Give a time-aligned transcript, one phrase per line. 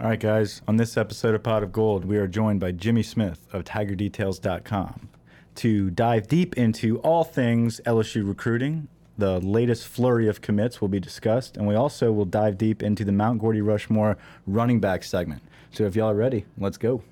[0.00, 0.62] All right, guys.
[0.66, 5.10] On this episode of Pot of Gold, we are joined by Jimmy Smith of TigerDetails.com
[5.56, 8.88] to dive deep into all things LSU recruiting.
[9.18, 13.04] The latest flurry of commits will be discussed, and we also will dive deep into
[13.04, 14.16] the Mount Gordy Rushmore
[14.46, 15.42] running back segment.
[15.70, 17.02] So if y'all are ready, let's go.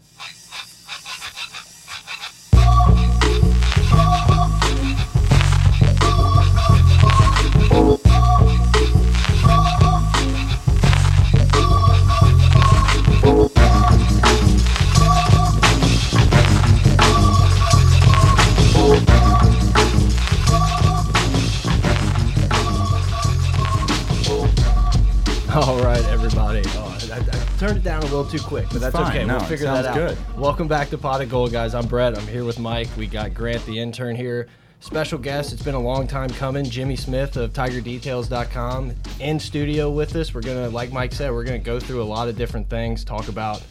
[28.18, 29.10] Little too quick, but that's fine.
[29.10, 29.24] okay.
[29.24, 29.95] No, we'll figure that out.
[29.95, 30.18] good.
[30.36, 31.74] Welcome back to Pot of Gold, guys.
[31.74, 32.16] I'm Brett.
[32.18, 32.88] I'm here with Mike.
[32.96, 34.48] We got Grant, the intern, here.
[34.80, 35.52] Special guest.
[35.52, 36.64] It's been a long time coming.
[36.64, 40.34] Jimmy Smith of TigerDetails.com in studio with us.
[40.34, 43.28] We're gonna, like Mike said, we're gonna go through a lot of different things, talk
[43.28, 43.62] about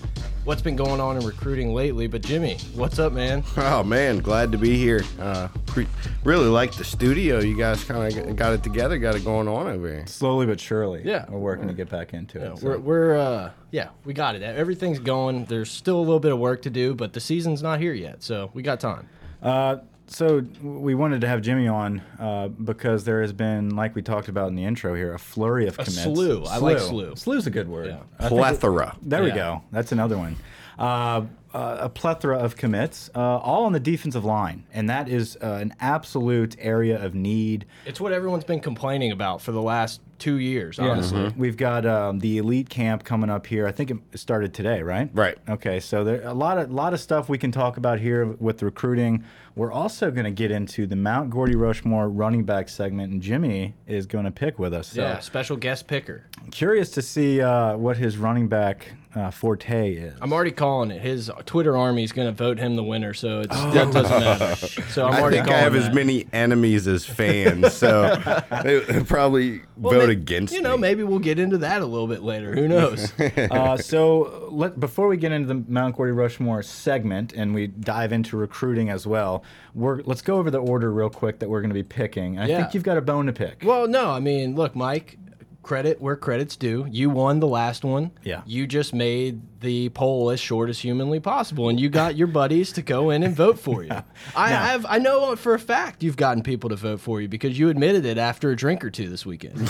[0.47, 2.07] what's been going on in recruiting lately.
[2.07, 3.44] But Jimmy, what's up, man?
[3.58, 5.03] Oh man, glad to be here.
[5.19, 5.88] Uh, pre-
[6.23, 7.39] really like the studio.
[7.41, 10.07] You guys kind of got it together, got it going on over here.
[10.07, 11.25] Slowly but surely, Yeah.
[11.27, 12.59] we're working to get back into it.
[12.59, 12.66] so.
[12.66, 14.41] We're, we're uh, yeah, we got it.
[14.41, 15.44] Everything's going.
[15.45, 18.23] There's still a little bit of work to do, but the season's not here yet,
[18.23, 19.09] so we got time.
[19.44, 19.77] Uh,
[20.08, 24.30] so we wanted to have Jimmy on uh, because there has been, like we talked
[24.30, 26.03] about in the intro here, a flurry of commits.
[26.03, 26.44] slew.
[26.45, 27.16] I like slew.
[27.16, 27.88] Slew's a good word.
[27.88, 27.97] Yeah.
[28.19, 28.95] I think- Plethora.
[29.02, 29.63] there we go.
[29.72, 30.35] That's another one.
[30.80, 31.23] Uh,
[31.58, 35.53] uh, a plethora of commits, uh, all on the defensive line, and that is uh,
[35.59, 37.66] an absolute area of need.
[37.88, 41.33] It's what everyone's been complaining about for the last two years, honestly.
[41.35, 43.66] We've got um, the elite camp coming up here.
[43.66, 45.09] I think it started today, right?
[45.13, 45.35] Right.
[45.50, 48.61] Okay, so there a lot of lot of stuff we can talk about here with
[48.61, 49.23] recruiting.
[49.55, 53.73] We're also going to get into the Mount Gordy Rushmore running back segment, and Jimmy
[53.88, 54.89] is going to pick with us.
[54.89, 56.25] So Yeah, special guest picker.
[56.52, 60.13] curious to see uh, what his running back uh, forte is.
[60.22, 61.02] I'm already calling it.
[61.02, 64.55] His Twitter army is going to vote him the winner, so it's, that doesn't matter.
[64.91, 68.16] So I'm I already think I have as many enemies as fans, so
[68.63, 70.81] they probably Well, vote against You know, me.
[70.81, 72.53] maybe we'll get into that a little bit later.
[72.53, 73.12] Who knows?
[73.19, 78.12] uh, so let, before we get into the Mount Gordy Rushmore segment and we dive
[78.12, 79.44] into recruiting as well,
[79.74, 82.38] we're, let's go over the order real quick that we're going to be picking.
[82.38, 82.62] I Yeah.
[82.62, 83.63] think you've got a bone to pick.
[83.66, 85.18] well, no, I mean, look, Mike.
[85.67, 86.88] Credit where credit's due.
[86.89, 88.11] You won the last one.
[88.23, 88.41] Yeah.
[88.45, 92.72] You just made the poll as short as humanly possible, and you got your buddies
[92.73, 93.91] to go in and vote for you.
[94.35, 94.85] I Now- have.
[94.88, 98.06] I know for a fact you've gotten people to vote for you because you admitted
[98.06, 99.57] it after a drink or two this weekend.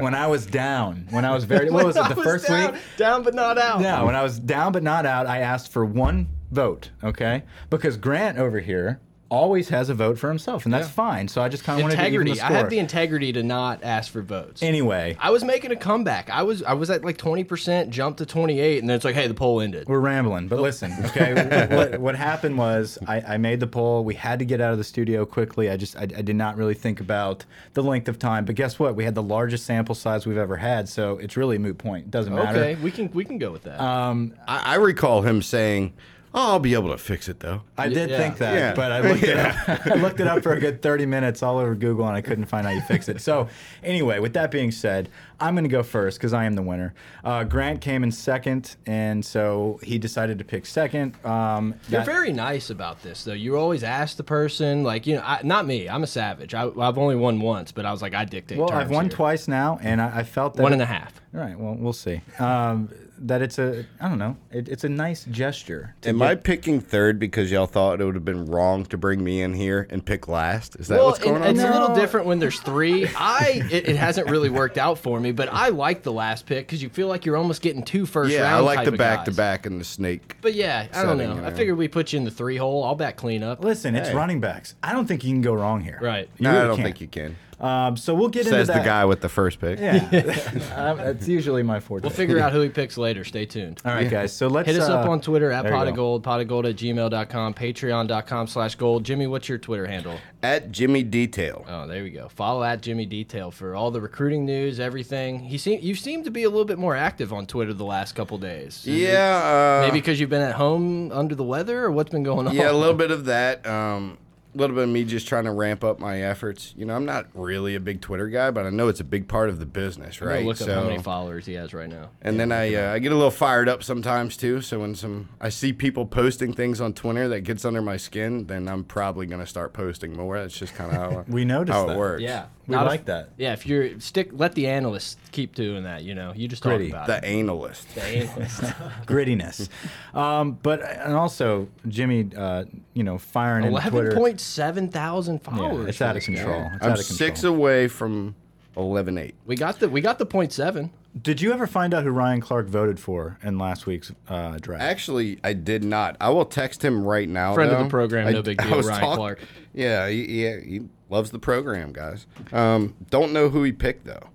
[0.00, 2.72] when I was down, when I was very, what was it, I the first down,
[2.72, 2.80] week?
[2.96, 3.82] Down but not out.
[3.82, 7.42] Yeah, when I was down but not out, I asked for one vote, okay?
[7.68, 8.98] Because Grant over here
[9.30, 10.92] always has a vote for himself, and that's Yeah.
[10.92, 11.28] fine.
[11.28, 12.32] So I just kind of wanted to even Integrity.
[12.38, 12.56] the I score.
[12.58, 14.62] have the integrity to not ask for votes.
[14.62, 16.30] anyway, I was making a comeback.
[16.30, 19.04] I was I was at like twenty percent, jumped to twenty eight, and then it's
[19.04, 19.88] like, hey, the poll ended.
[19.88, 21.66] we're rambling, but listen, okay?
[21.74, 24.04] what, what happened was I, I made the poll.
[24.04, 25.70] We had to get out of the studio quickly.
[25.70, 28.44] I just I, I did not really think about the length of time.
[28.44, 28.94] But guess what?
[28.94, 32.04] We had the largest sample size we've ever had, so it's really a moot point.
[32.06, 32.58] It doesn't matter.
[32.58, 33.80] Okay, we can we can go with that.
[33.80, 35.92] Um, I, I recall him saying,
[36.34, 38.18] oh, "I'll be able to fix it though." I did yeah.
[38.18, 38.74] think that, Yeah.
[38.74, 39.86] but I looked it up.
[39.86, 42.46] I looked it up for a good 30 minutes all over Google, and I couldn't
[42.46, 43.20] find how you fix it.
[43.20, 43.48] So,
[43.82, 45.08] anyway, with that being said,
[45.40, 46.94] I'm going to go first because I am the winner.
[47.24, 51.14] Uh, Grant came in second, and so he decided to pick second.
[51.24, 53.32] Um, You're very nice about this, though.
[53.32, 55.88] You always ask the person, like you know, I, not me.
[55.88, 56.54] I'm a savage.
[56.54, 58.58] I, I've only won once, but I was like, I dictate.
[58.58, 59.12] well, terms I've won here.
[59.16, 61.20] twice now, and I, I felt that One and a half.
[61.34, 62.20] All right, well, we'll see.
[62.38, 65.94] Um, that it's a, I don't know, it, it's a nice gesture.
[66.02, 68.96] to Am get- I picking third because y'all thought it would have been wrong to
[68.98, 70.76] bring me in here and pick last?
[70.76, 71.50] Is that Well, what's going and on?
[71.50, 73.06] it's a little different when there's three.
[73.16, 76.66] I it, it hasn't really worked out for me, but I like the last pick
[76.66, 78.54] because you feel like you're almost getting two first yeah, round.
[78.56, 80.36] I like type the of back-to-back and the snake.
[80.40, 81.42] But yeah, I don't setting, know.
[81.42, 82.84] you I figured we put you in the three hole.
[82.84, 83.62] I'll back clean up.
[83.64, 84.74] Listen, it's running backs.
[84.82, 85.98] I don't think you can go wrong here.
[86.00, 86.28] Right.
[86.38, 86.86] You No, really I don't can't.
[86.86, 87.36] think you can.
[87.64, 88.78] Um, so we'll get Says into that.
[88.82, 89.78] the guy with the first pick.
[89.80, 92.02] Yeah, that's usually my forte.
[92.02, 93.24] We'll figure out who he picks later.
[93.24, 93.80] Stay tuned.
[93.84, 94.32] All right, guys.
[94.36, 96.02] So let's Hit us up uh, on Twitter at there you pot of go.
[96.02, 99.04] gold, pot of gold at gmail.com, patreon.com slash gold.
[99.04, 100.18] Jimmy, what's your Twitter handle?
[100.42, 101.64] At Jimmy Detail.
[101.66, 102.28] Oh, there we go.
[102.28, 105.38] Follow at Jimmy Detail for all the recruiting news, everything.
[105.40, 108.12] He seem you seem to be a little bit more active on Twitter the last
[108.14, 108.86] couple days.
[108.86, 112.22] Is Yeah, uh, Maybe because you've been at home under the weather, or what's been
[112.24, 112.54] going on?
[112.54, 113.66] yeah, a little bit of that.
[113.66, 114.18] Um,
[114.54, 116.72] little bit of me just trying to ramp up my efforts.
[116.76, 119.28] You know, I'm not really a big Twitter guy, but I know it's a big
[119.28, 120.44] part of the business, right?
[120.44, 122.10] Look up how many followers he has right now.
[122.22, 124.60] And then I uh, I get a little fired up sometimes too.
[124.60, 128.46] So when some I see people posting things on Twitter that gets under my skin,
[128.46, 130.38] then I'm probably gonna start posting more.
[130.38, 131.94] That's just kind of how We noticed how that.
[131.96, 132.22] it works.
[132.22, 133.30] Yeah, We Not like if- that.
[133.36, 136.02] Yeah, if you're stick, let the analysts keep doing that.
[136.04, 137.24] You know, you just talk about The it.
[137.24, 137.94] analyst.
[137.94, 138.60] The analyst.
[139.06, 139.68] Grittiness.
[140.14, 144.14] um, but and also Jimmy, uh, you know, firing in Eleven Twitter.
[144.44, 145.88] Point seven thousand Yeah, followers.
[145.88, 146.62] it's out of control.
[146.74, 147.28] It's I'm out of control.
[147.28, 148.34] six away from
[148.76, 149.34] 11-8.
[149.46, 150.90] We got the we got the point seven.
[151.20, 154.82] Did you ever find out who Ryan Clark voted for in last week's uh, draft?
[154.82, 156.16] Actually, I did not.
[156.20, 157.54] I will text him right now.
[157.54, 159.38] Friend of the program, I- no big deal, Ryan talk- Clark.
[159.72, 160.80] Yeah, he, yeah, he
[161.10, 162.26] loves the program, guys.
[162.52, 164.28] Um, don't know who he picked though.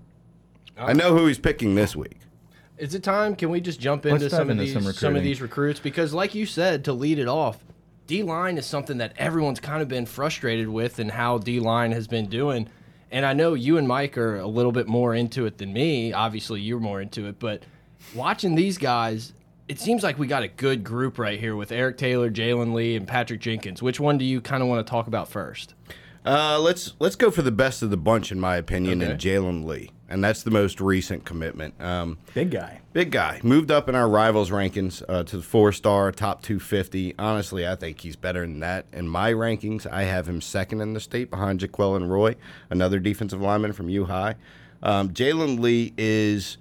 [0.77, 2.17] I know who he's picking this week.
[2.77, 3.35] Is it time?
[3.35, 5.81] Can we just jump into Let's dive some of these some some, of these recruits?
[5.81, 7.57] Because, like you said, to lead it off,
[8.09, 11.91] D line is something that everyone's kind of been frustrated with, and how D line
[11.91, 12.67] has been doing.
[13.11, 16.11] And I know you and Mike are a little bit more into it than me.
[16.11, 17.61] Obviously, you're more into it, but
[18.15, 19.33] watching these guys,
[19.67, 22.95] it seems like we got a good group right here with Eric Taylor, Jalen Lee,
[22.95, 23.83] and Patrick Jenkins.
[23.83, 25.75] Which one do you kind of want to talk about first?
[26.25, 29.11] Uh, let's let's go for the best of the bunch, in my opinion, Okay.
[29.11, 31.79] and Jalen Lee, and that's the most recent commitment.
[31.79, 32.81] Um, Big guy.
[32.91, 33.39] Big guy.
[33.43, 37.15] Moved up in our rivals rankings uh, to the four star, top 250.
[37.19, 38.87] Honestly, I think he's better than that.
[38.91, 42.35] In my rankings, I have him second in the state behind Jaquelin Roy,
[42.69, 44.35] another defensive lineman from U High.
[44.81, 46.57] Um, Jalen Lee is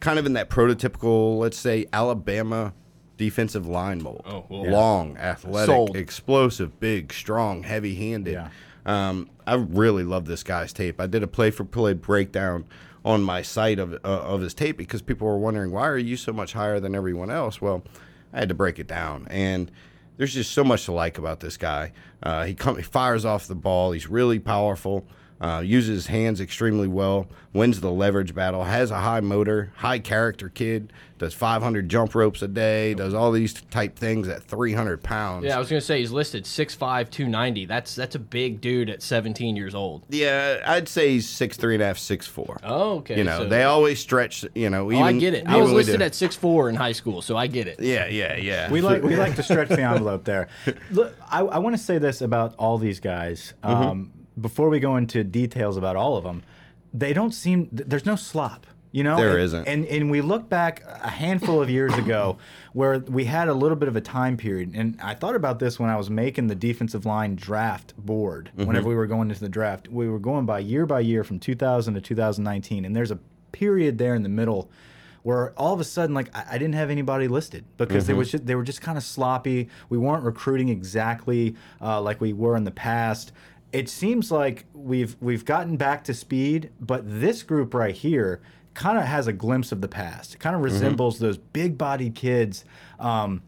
[0.00, 2.72] kind of in that prototypical, let's say, Alabama
[3.16, 4.22] defensive line mold.
[4.24, 4.62] Oh, whoa.
[4.62, 5.96] Long, athletic, Sold.
[5.96, 8.34] explosive, big, strong, heavy handed.
[8.34, 8.48] Yeah.
[8.88, 10.98] Um, I really love this guy's tape.
[10.98, 12.64] I did a play for play breakdown
[13.04, 16.16] on my site of uh, of his tape because people were wondering why are you
[16.16, 17.60] so much higher than everyone else.
[17.60, 17.84] Well,
[18.32, 19.70] I had to break it down, and
[20.16, 21.92] there's just so much to like about this guy.
[22.22, 23.92] Uh, he, come, he fires off the ball.
[23.92, 25.06] He's really powerful.
[25.40, 27.28] Uh, uses his hands extremely well.
[27.52, 28.64] Wins the leverage battle.
[28.64, 29.72] Has a high motor.
[29.76, 30.92] High character kid.
[31.16, 32.94] Does 500 jump ropes a day.
[32.94, 35.44] Does all these type things at 300 pounds.
[35.44, 37.66] Yeah, I was gonna say he's listed 6'5", 290.
[37.66, 40.02] That's that's a big dude at 17 years old.
[40.10, 42.58] Yeah, I'd say he's six three and a half, six four.
[42.62, 43.16] Oh, okay.
[43.18, 44.44] You know, so- they always stretch.
[44.54, 45.46] You know, even Oh, I get it.
[45.48, 46.04] I was listed do.
[46.04, 47.80] at 6'4 in high school, so I get it.
[47.80, 48.70] Yeah, yeah, yeah.
[48.70, 50.48] We like we like to stretch the envelope there.
[50.90, 53.54] Look, I, I want to say this about all these guys.
[53.64, 53.82] Mm-hmm.
[53.82, 56.42] Um, before we go into details about all of them,
[56.92, 57.68] they don't seem.
[57.72, 58.66] There's no slop.
[58.90, 59.68] You know, There and, isn't.
[59.68, 62.38] And and we look back a handful of years ago,
[62.72, 65.78] where we had a little bit of a time period, and I thought about this
[65.78, 68.50] when I was making the defensive line draft board.
[68.56, 68.66] Mm-hmm.
[68.66, 71.38] Whenever we were going into the draft, we were going by year by year from
[71.38, 73.18] 2000 to 2019, and there's a
[73.52, 74.70] period there in the middle
[75.22, 78.30] where all of a sudden, like I, I didn't have anybody listed because they was
[78.30, 79.68] just, they were just kind of sloppy.
[79.90, 83.32] We weren't recruiting exactly uh, like we were in the past.
[83.72, 88.40] It seems like we've we've gotten back to speed, but this group right here
[88.74, 90.34] kind of has a glimpse of the past.
[90.34, 92.64] It kind of resembles those big-bodied kids.
[93.00, 93.42] Um,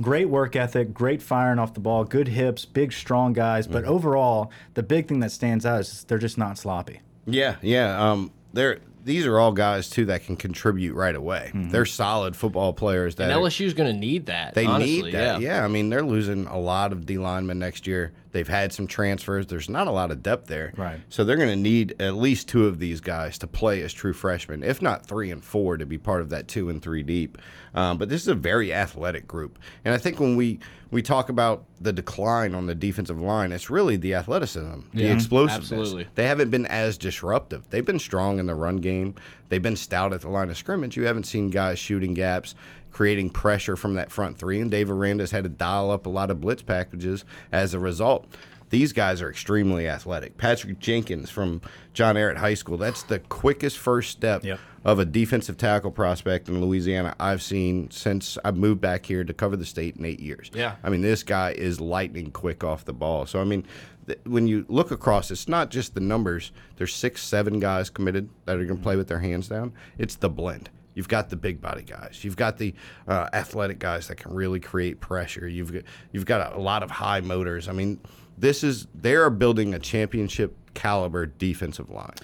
[0.00, 3.66] great work ethic, great firing off the ball, good hips, big, strong guys.
[3.66, 7.00] But overall, the big thing that stands out is they're just not sloppy.
[7.26, 8.10] yeah, yeah.
[8.10, 11.50] Um, they're these are all guys too that can contribute right away.
[11.54, 11.70] Mm-hmm.
[11.70, 13.14] They're solid football players.
[13.16, 14.54] That And are- LSU's going to need that.
[14.54, 15.40] they honestly, need that.
[15.40, 15.56] Yeah.
[15.56, 15.64] Yeah.
[15.64, 18.12] I mean they're losing a lot of D linemen next year.
[18.32, 19.48] They've had some transfers.
[19.48, 20.72] There's not a lot of depth there.
[20.76, 21.00] Right.
[21.08, 24.12] So they're going to need at least two of these guys to play as true
[24.12, 27.38] freshmen, if not three and four to be part of that two and three deep.
[27.74, 30.58] Um, but this is a very athletic group, and I think when we
[30.90, 35.12] we talk about the decline on the defensive line, it's really the athleticism, the Yeah,
[35.14, 35.70] explosiveness.
[35.70, 36.08] absolutely.
[36.16, 37.70] They haven't been as disruptive.
[37.70, 38.89] They've been strong in the run game.
[39.48, 40.96] They've been stout at the line of scrimmage.
[40.96, 42.54] You haven't seen guys shooting gaps,
[42.90, 44.60] creating pressure from that front three.
[44.60, 48.26] And Dave Aranda's had to dial up a lot of blitz packages as a result.
[48.70, 50.36] These guys are extremely athletic.
[50.38, 51.60] Patrick Jenkins from
[51.92, 54.58] John Ehret High School, that's the quickest first step Yep.
[54.84, 59.34] of a defensive tackle prospect in Louisiana I've seen since I've moved back here to
[59.34, 60.50] cover the state in eight years.
[60.54, 60.76] Yeah.
[60.84, 63.26] I mean, this guy is lightning quick off the ball.
[63.26, 63.64] So, I mean,
[64.06, 66.52] th- when you look across, it's not just the numbers.
[66.76, 69.72] There's six, seven guys committed that are going to play with their hands down.
[69.98, 70.70] It's the blend.
[70.94, 72.20] You've got the big body guys.
[72.22, 72.74] You've got the
[73.08, 75.46] uh, athletic guys that can really create pressure.
[75.48, 77.68] You've got, you've got a lot of high motors.
[77.68, 78.00] I mean,
[78.40, 82.14] this is they are building a championship caliber defensive line.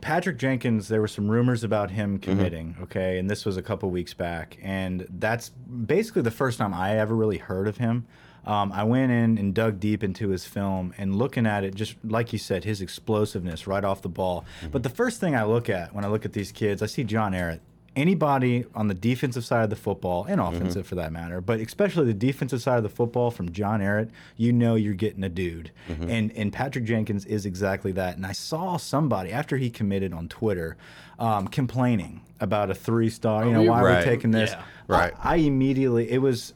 [0.00, 2.30] Patrick Jenkins, there were some rumors about him Mm-hmm.
[2.30, 6.74] committing, okay, and this was a couple weeks back, and that's basically the first time
[6.74, 8.06] I ever really heard of him.
[8.44, 11.94] Um, I went in and dug deep into his film and looking at it, just
[12.04, 14.44] like you said, his explosiveness right off the ball.
[14.60, 14.70] Mm-hmm.
[14.70, 17.04] But the first thing I look at when I look at these kids, I see
[17.04, 17.60] John Ehret,
[17.96, 22.06] anybody on the defensive side of the football and offensive for that matter, but especially
[22.06, 25.70] the defensive side of the football from John Ehret, you know you're getting a dude.
[25.88, 28.16] And and Patrick Jenkins is exactly that.
[28.16, 30.76] And I saw somebody after he committed on Twitter
[31.18, 33.46] um, complaining about a three star.
[33.46, 33.98] You know, we- why are Right.
[34.04, 34.50] we taking this?
[34.50, 34.62] Yeah.
[34.88, 35.14] Right.
[35.22, 36.52] I, I immediately it was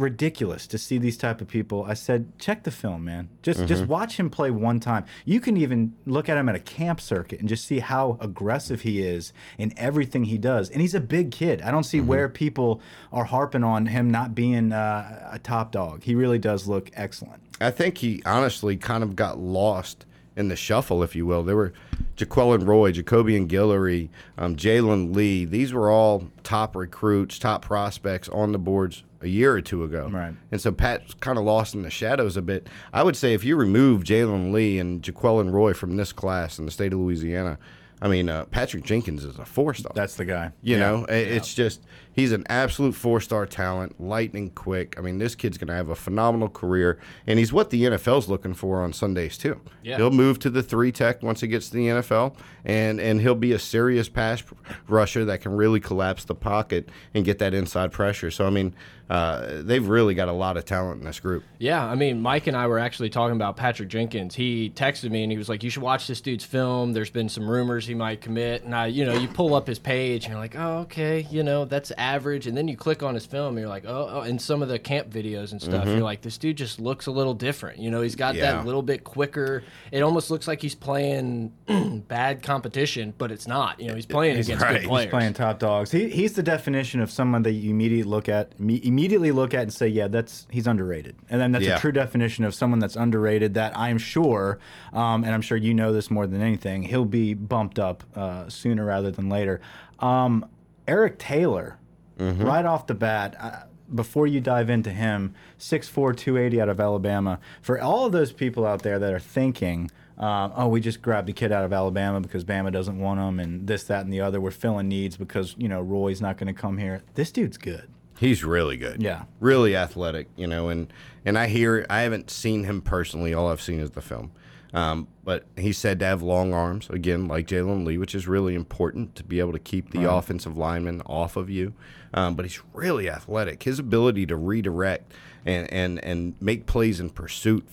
[0.00, 1.84] ridiculous to see these type of people.
[1.84, 3.28] I said, check the film, man.
[3.42, 3.90] Just just Mm-hmm.
[3.92, 5.04] watch him play one time.
[5.24, 8.80] You can even look at him at a camp circuit and just see how aggressive
[8.82, 10.70] he is in everything he does.
[10.70, 11.62] And he's a big kid.
[11.62, 12.06] I don't see Mm-hmm.
[12.08, 12.80] where people
[13.12, 16.02] are harping on him not being uh, a top dog.
[16.02, 17.42] He really does look excellent.
[17.60, 21.42] I think he honestly kind of got lost in the shuffle, if you will.
[21.42, 21.72] There were
[22.16, 25.44] Jaquelin Roy, Jacobian Guillory, um, Jalen Lee.
[25.44, 30.08] These were all top recruits, top prospects on the boards a year or two ago.
[30.10, 30.34] Right.
[30.50, 32.68] And so Pat's kind of lost in the shadows a bit.
[32.92, 36.64] I would say if you remove Jalen Lee and Jaquelin Roy from this class in
[36.64, 37.58] the state of Louisiana,
[38.02, 39.92] I mean, uh, Patrick Jenkins is a four star.
[39.94, 40.52] That's the guy.
[40.62, 40.80] You Yeah.
[40.80, 44.94] know, i- it's just he's an absolute four star talent, lightning quick.
[44.98, 48.28] I mean, this kid's going to have a phenomenal career, and he's what the NFL's
[48.28, 49.60] looking for on Sundays too.
[49.82, 49.96] Yeah.
[49.96, 53.34] He'll move to the three tech once he gets to the NFL, and and he'll
[53.34, 54.42] be a serious pass
[54.88, 58.30] rusher that can really collapse the pocket and get that inside pressure.
[58.30, 58.74] So I mean,
[59.10, 61.42] uh, they've really got a lot of talent in this group.
[61.58, 64.36] Yeah, I mean, Mike and I were actually talking about Patrick Jenkins.
[64.36, 66.92] He texted me and he was like, "You should watch this dude's film.
[66.92, 69.80] There's been some rumors he might commit." And I, you know, you pull up his
[69.80, 73.14] page and you're like, "Oh, okay, you know, that's average." And then you click on
[73.14, 74.20] his film and you're like, "Oh,", oh.
[74.22, 77.10] and some of the camp videos and stuff, you're like, "This dude just looks a
[77.10, 78.52] little different." You know, he's got Yeah.
[78.52, 79.62] that little bit quicker.
[79.92, 81.52] It almost looks like he's playing
[82.08, 83.78] bad competition, but it's not.
[83.80, 84.72] You know, he's playing against right.
[84.72, 85.10] good He's players.
[85.10, 85.90] playing top dogs.
[85.90, 89.62] He, he's the definition of someone that you immediately look at, me, immediately look at
[89.62, 91.16] and say, yeah, that's he's underrated.
[91.28, 91.76] And then that's Yeah.
[91.76, 93.54] a true definition of someone that's underrated.
[93.54, 94.58] That I'm sure,
[94.92, 98.48] um, and I'm sure you know this more than anything, he'll be bumped up uh,
[98.48, 99.60] sooner rather than later.
[99.98, 100.46] Um,
[100.88, 101.76] Eric Taylor,
[102.20, 103.36] right off the bat.
[103.38, 103.60] Uh,
[103.92, 107.40] before you dive into him, 6'4", 280 out of Alabama.
[107.60, 111.28] For all of those people out there that are thinking, uh, oh, we just grabbed
[111.28, 114.20] a kid out of Alabama because Bama doesn't want him, and this, that, and the
[114.20, 114.40] other.
[114.40, 117.02] We're filling needs because you know Roy's not going to come here.
[117.14, 117.88] This dude's good.
[118.18, 119.02] He's really good.
[119.02, 119.24] Yeah.
[119.40, 120.92] Really athletic, you know, and
[121.24, 123.32] and I hear I haven't seen him personally.
[123.32, 124.32] All I've seen is the film.
[124.72, 128.54] Um, but he's said to have long arms, again, like Jalen Lee, which is really
[128.54, 131.74] important to be able to keep the offensive lineman off of you.
[132.14, 133.62] Um, but he's really athletic.
[133.62, 135.12] His ability to redirect
[135.44, 137.66] and, and, and make plays in pursuit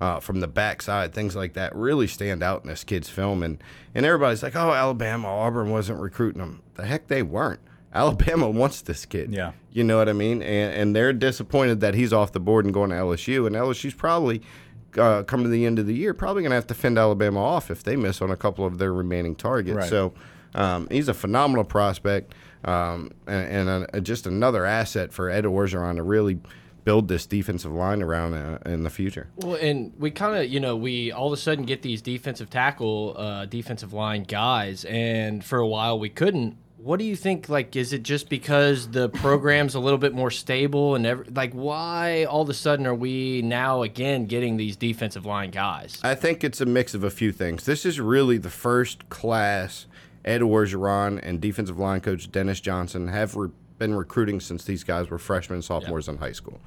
[0.00, 3.42] uh, from the backside, things like that, really stand out in this kid's film.
[3.42, 3.62] And,
[3.94, 6.62] and everybody's like, oh, Alabama, Auburn wasn't recruiting him.
[6.74, 7.60] The heck they weren't.
[7.94, 9.32] Alabama wants this kid.
[9.32, 9.52] Yeah.
[9.70, 10.42] You know what I mean?
[10.42, 13.46] And, and they're disappointed that he's off the board and going to LSU.
[13.46, 14.42] And LSU's probably,
[14.98, 17.42] uh, coming to the end of the year, probably going to have to fend Alabama
[17.42, 19.76] off if they miss on a couple of their remaining targets.
[19.76, 19.88] Right.
[19.88, 20.14] So
[20.54, 22.34] um, he's a phenomenal prospect
[22.64, 26.40] um, and, and a, just another asset for Ed Orgeron to really
[26.84, 29.28] build this defensive line around uh, in the future.
[29.36, 32.50] Well, and we kind of, you know, we all of a sudden get these defensive
[32.50, 36.56] tackle, uh, defensive line guys, and for a while we couldn't.
[36.84, 37.48] What do you think?
[37.48, 41.54] Like, is it just because the program's a little bit more stable and ever, like,
[41.54, 45.98] why all of a sudden are we now again getting these defensive line guys?
[46.02, 47.64] I think it's a mix of a few things.
[47.64, 49.86] This is really the first class
[50.26, 53.48] Ed Orgeron and defensive line coach Dennis Johnson have re-
[53.78, 56.60] been recruiting since these guys were freshmen, sophomores in high school.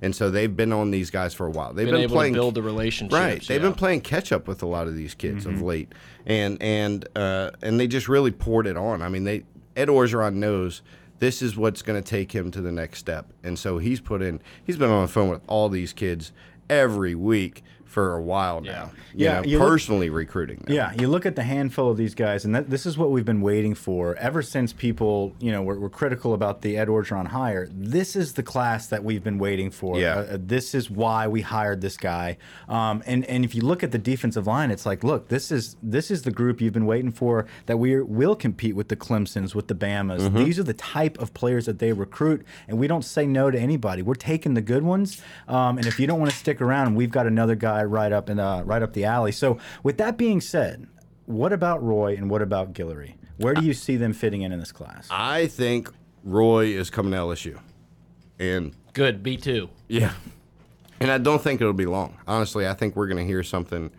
[0.00, 1.72] And so they've been on these guys for a while.
[1.72, 3.18] They've Been, been, able playing to build the relationship.
[3.18, 3.40] Right.
[3.40, 3.68] They've yeah.
[3.68, 5.90] been playing catch up with a lot of these kids of late,
[6.26, 9.00] and and uh, and they just really poured it on.
[9.00, 9.44] I mean, they
[9.76, 10.82] Ed Orgeron knows
[11.18, 14.22] this is what's going to take him to the next step, and so he's put
[14.22, 14.40] in.
[14.64, 16.32] He's been on the phone with all these kids
[16.68, 17.62] every week
[17.94, 18.90] for a while now.
[19.14, 20.58] You Yeah, know, you look- personally recruiting.
[20.64, 20.74] Them.
[20.74, 23.24] Yeah, you look at the handful of these guys, and that, this is what we've
[23.24, 27.28] been waiting for ever since people, you know, were, were critical about the Ed Orgeron
[27.28, 27.68] hire.
[27.72, 29.96] This is the class that we've been waiting for.
[29.98, 30.16] Yeah.
[30.16, 32.36] Uh, uh, this is why we hired this guy.
[32.68, 35.76] Um, and and if you look at the defensive line, it's like, look, this is
[35.82, 39.54] this is the group you've been waiting for that we will compete with the Clemsons,
[39.54, 40.22] with the Bamas.
[40.22, 40.38] Mm-hmm.
[40.44, 43.58] These are the type of players that they recruit, and we don't say no to
[43.58, 44.02] anybody.
[44.02, 47.12] We're taking the good ones, um, and if you don't want to stick around, we've
[47.12, 49.32] got another guy right up in uh, right up the alley.
[49.32, 50.86] So with that being said,
[51.26, 53.14] what about Roy and what about Guillory?
[53.36, 55.08] Where do you see them fitting in in this class?
[55.10, 55.90] I think
[56.22, 57.58] Roy is coming to LSU,
[58.38, 59.70] and Good, B two.
[59.88, 60.12] Yeah.
[61.00, 62.16] And I don't think it'll be long.
[62.26, 63.90] Honestly, I think we're going to hear something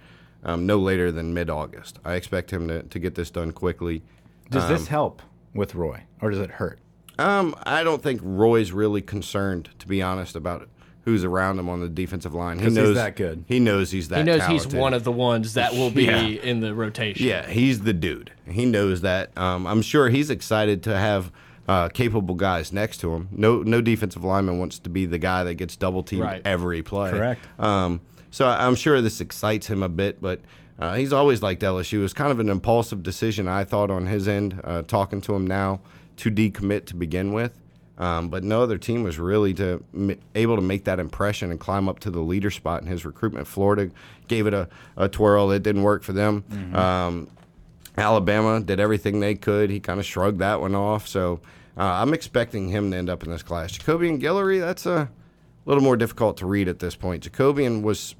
[0.44, 2.00] um, no later than mid August.
[2.06, 4.04] I expect him to, to get this done quickly.
[4.50, 5.22] Does this help
[5.54, 6.80] with Roy, or does it hurt?
[7.18, 10.70] Um, I don't think Roy's really concerned, to be honest, about
[11.06, 12.58] who's around him on the defensive line.
[12.58, 13.46] He 'Cause he's knows that good.
[13.48, 14.72] He knows he's that He knows talented.
[14.72, 16.20] he's one of the ones that will be Yeah.
[16.26, 17.26] in the rotation.
[17.26, 18.32] Yeah, he's the dude.
[18.50, 19.30] He knows that.
[19.38, 21.32] Um, I'm sure he's excited to have
[21.68, 23.28] uh, capable guys next to him.
[23.32, 26.42] No, no defensive lineman wants to be the guy that gets double teamed Right.
[26.46, 27.10] every play.
[27.10, 27.42] Correct.
[27.60, 30.42] Um, so I- I'm sure this excites him a bit, but
[30.80, 32.00] uh, he's always liked LSU.
[32.00, 35.34] It was kind of an impulsive decision, I thought, on his end, uh, talking to
[35.34, 35.80] him now
[36.18, 37.58] to decommit to begin with.
[37.98, 41.60] Um, but no other team was really to m- able to make that impression and
[41.60, 43.48] climb up to the leader spot in his recruitment.
[43.48, 43.90] Florida
[44.28, 45.52] gave it a, a twirl.
[45.52, 46.44] It didn't work for them.
[46.75, 47.30] Um,
[47.98, 49.70] Alabama did everything they could.
[49.70, 51.08] He kind of shrugged that one off.
[51.08, 51.40] So
[51.78, 53.72] uh, I'm expecting him to end up in this class.
[53.72, 55.10] Jacobian Guillory, that's a
[55.66, 57.24] little more difficult to read at this point.
[57.32, 58.16] Jacobian was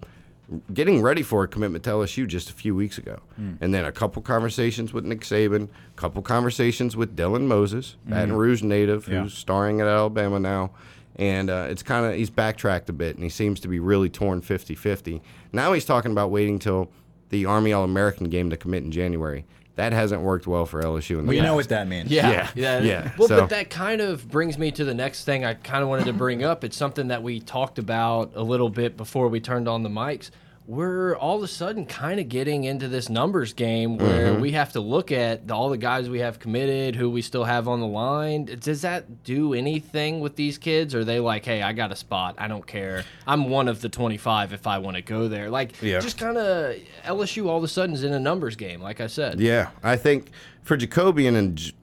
[0.74, 3.20] getting ready for a commitment to LSU just a few weeks ago.
[3.62, 8.34] And then a couple conversations with Nick Saban, a couple conversations with Dylan Moses, Baton
[8.34, 9.22] Rouge native, Yeah.
[9.24, 10.72] who's starring at Alabama now.
[11.18, 14.10] And uh, it's kind of, he's backtracked a bit and he seems to be really
[14.10, 15.22] torn 50 50.
[15.54, 16.92] Now he's talking about waiting till
[17.30, 19.46] the Army All American game to commit in January.
[19.76, 21.46] That hasn't worked well for LSU in the We past.
[21.48, 22.10] know what that means.
[22.10, 25.44] Yeah, Yeah, yeah, Well, so- but that kind of brings me to the next thing
[25.44, 26.64] I kind of wanted to bring up.
[26.64, 30.30] It's something that we talked about a little bit before we turned on the mics.
[30.68, 34.42] We're all of a sudden kind of getting into this numbers game where Mm-hmm.
[34.42, 37.68] we have to look at all the guys we have committed, who we still have
[37.68, 38.46] on the line.
[38.46, 40.96] Does that do anything with these kids?
[40.96, 42.36] Or are they like, hey, I got a spot.
[42.40, 43.04] I don't care.
[43.28, 45.52] I'm one of the 25 if I want to go there.
[45.52, 46.00] Like, Yeah.
[46.00, 49.08] just kind of LSU all of a sudden is in a numbers game, like I
[49.08, 49.40] said.
[49.40, 50.32] Yeah, I think
[50.64, 51.74] for Jacobian and J-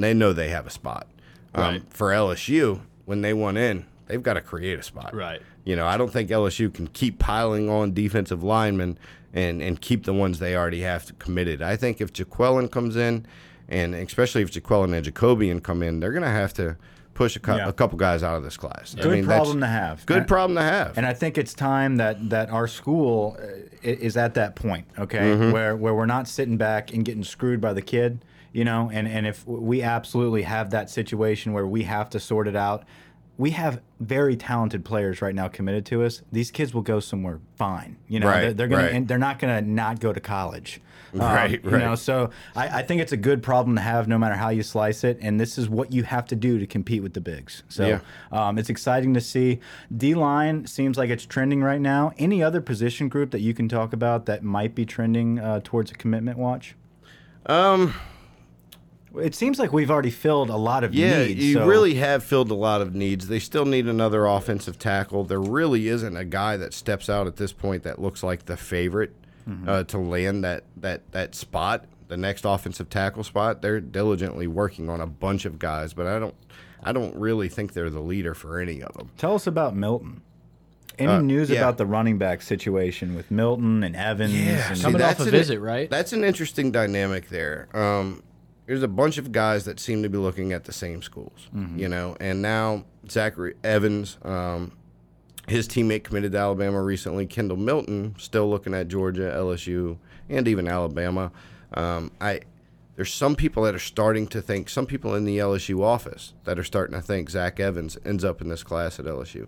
[0.00, 1.06] they know they have a spot.
[1.54, 1.82] Um, Right.
[1.90, 5.14] For LSU, when they went in, they've got to create a spot.
[5.14, 5.40] Right.
[5.66, 8.96] You know, I don't think LSU can keep piling on defensive linemen
[9.34, 11.60] and, and keep the ones they already have committed.
[11.60, 13.26] I think if Jaquelin comes in,
[13.68, 16.76] and especially if Jaquelin and Jacobian come in, they're going to have to
[17.14, 17.68] push a, Yeah.
[17.68, 18.94] a couple guys out of this class.
[18.96, 20.06] I Good mean, that's- problem to have.
[20.06, 20.96] Good And- problem to have.
[20.96, 23.46] And I think it's time that that our school uh,
[23.82, 25.50] is at that point, okay, Mm-hmm.
[25.50, 29.08] where where we're not sitting back and getting screwed by the kid, you know, and
[29.08, 32.84] and if we absolutely have that situation where we have to sort it out,
[33.38, 36.22] we have very talented players right now committed to us.
[36.32, 38.28] These kids will go somewhere fine, you know.
[38.28, 38.92] Right, they're, they're gonna right.
[38.92, 40.80] and they're not gonna not go to college.
[41.14, 44.18] Um, Right, You know, so I, I think it's a good problem to have, no
[44.18, 45.16] matter how you slice it.
[45.22, 47.62] And this is what you have to do to compete with the bigs.
[47.68, 48.00] So Yeah.
[48.32, 49.60] um, it's exciting to see.
[49.96, 52.12] D line seems like it's trending right now.
[52.18, 55.90] Any other position group that you can talk about that might be trending uh, towards
[55.90, 56.74] a commitment watch?
[57.46, 57.94] um,
[59.18, 61.44] It seems like we've already filled a lot of Yeah, needs.
[61.44, 63.28] you so- really have filled a lot of needs.
[63.28, 65.24] They still need another offensive tackle.
[65.24, 68.56] There really isn't a guy that steps out at this point that looks like the
[68.56, 69.14] favorite
[69.48, 69.68] Mm-hmm.
[69.68, 73.62] uh, to land that that that spot, the next offensive tackle spot.
[73.62, 76.34] They're diligently working on a bunch of guys, but I don't
[76.82, 79.10] I don't really think they're the leader for any of them.
[79.16, 80.20] Tell us about Milton.
[80.98, 81.58] Any Uh, news yeah.
[81.58, 84.34] about the running back situation with Milton and Evans?
[84.34, 85.88] and see, Coming off that's a an- visit, right?
[85.88, 87.68] That's an interesting dynamic there.
[87.72, 88.24] Um,
[88.66, 91.78] there's a bunch of guys that seem to be looking at the same schools, Mm-hmm.
[91.78, 94.72] you know, and now Zachary Evans, um,
[95.48, 97.26] his teammate committed to Alabama recently.
[97.26, 99.96] Kendall Milton still looking at Georgia, LSU,
[100.28, 101.30] and even Alabama.
[101.74, 102.40] Um, I
[102.96, 106.58] there's some people that are starting to think, some people in the LSU office that
[106.58, 109.46] are starting to think Zach Evans ends up in this class at LSU.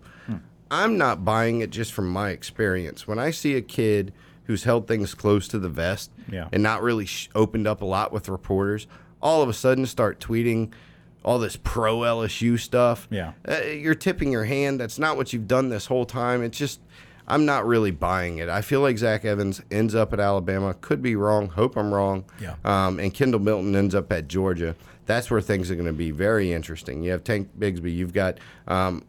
[0.69, 3.07] I'm not buying it just from my experience.
[3.07, 6.47] When I see a kid who's held things close to the vest Yeah.
[6.53, 8.85] and not really sh- opened up a lot with reporters,
[9.21, 10.71] all of a sudden start tweeting
[11.23, 13.07] all this pro LSU stuff.
[13.11, 13.33] Yeah.
[13.47, 14.79] Uh, you're tipping your hand.
[14.79, 16.41] That's not what you've done this whole time.
[16.41, 16.79] It's just,
[17.27, 18.49] I'm not really buying it.
[18.49, 20.73] I feel like Zach Evans ends up at Alabama.
[20.79, 21.49] Could be wrong.
[21.49, 22.25] Hope I'm wrong.
[22.39, 22.55] Yeah.
[22.63, 24.75] Um, and Kendall Milton ends up at Georgia.
[25.05, 27.03] That's where things are going to be very interesting.
[27.03, 27.93] You have Tank Bigsby.
[27.93, 29.05] You've got um,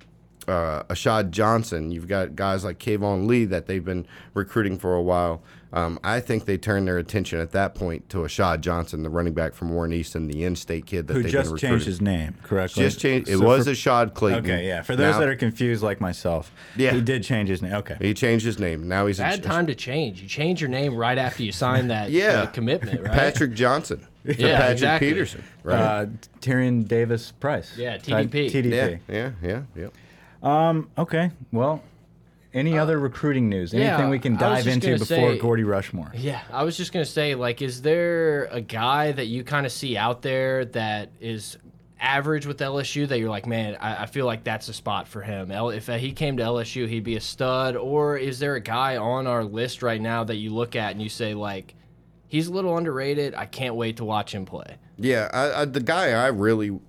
[0.49, 1.91] uh, Ashad Johnson.
[1.91, 5.43] You've got guys like Kayvon Lee that they've been recruiting for a while.
[5.73, 9.35] Um, I think they turned their attention at that point to Ashad Johnson, the running
[9.35, 11.71] back from Warren Easton, the in-state kid that who they've just been recruiting.
[11.71, 12.83] changed his name, correctly?
[12.83, 13.29] Just changed.
[13.29, 14.45] It So was for- Ashad Clayton.
[14.45, 14.83] Okay, yeah.
[14.83, 16.91] For those Now- that are confused, like myself, Yeah.
[16.91, 17.75] he did change his name.
[17.75, 17.95] Okay.
[18.01, 18.89] he changed his name.
[18.89, 20.21] Now he's Bad a, time to change.
[20.21, 22.43] You change your name right after you sign that Yeah.
[22.43, 23.13] uh, commitment, right?
[23.13, 24.01] Patrick Johnson.
[24.25, 25.09] for Yeah, Patrick exactly.
[25.13, 25.45] Peterson.
[25.63, 25.79] Right.
[25.79, 26.07] Uh,
[26.41, 27.75] Tyrion Davis Price.
[27.79, 28.51] Yeah, Ty- TDP.
[28.51, 28.71] TDP.
[28.73, 29.87] yeah, yeah, yeah, yeah.
[30.43, 31.31] Okay.
[31.53, 31.83] Well,
[32.53, 33.73] any other recruiting news?
[33.73, 36.13] Uh, yeah, Anything we can I was dive just into gonna before say- Gordy Rushmore?
[36.15, 39.73] Yeah, I was just gonna say, like, is there a guy that you kind of
[39.73, 41.57] see out there that is
[42.01, 45.21] average with LSU that you're like, man, I, I feel like that's a spot for
[45.21, 45.51] him.
[45.51, 47.77] L- If he came to LSU, he'd be a stud.
[47.77, 51.03] Or is there a guy on our list right now that you look at and
[51.03, 51.75] you say, like,
[52.27, 53.35] he's a little underrated.
[53.35, 54.77] I can't wait to watch him play.
[54.97, 56.81] Yeah, I, I, the guy I really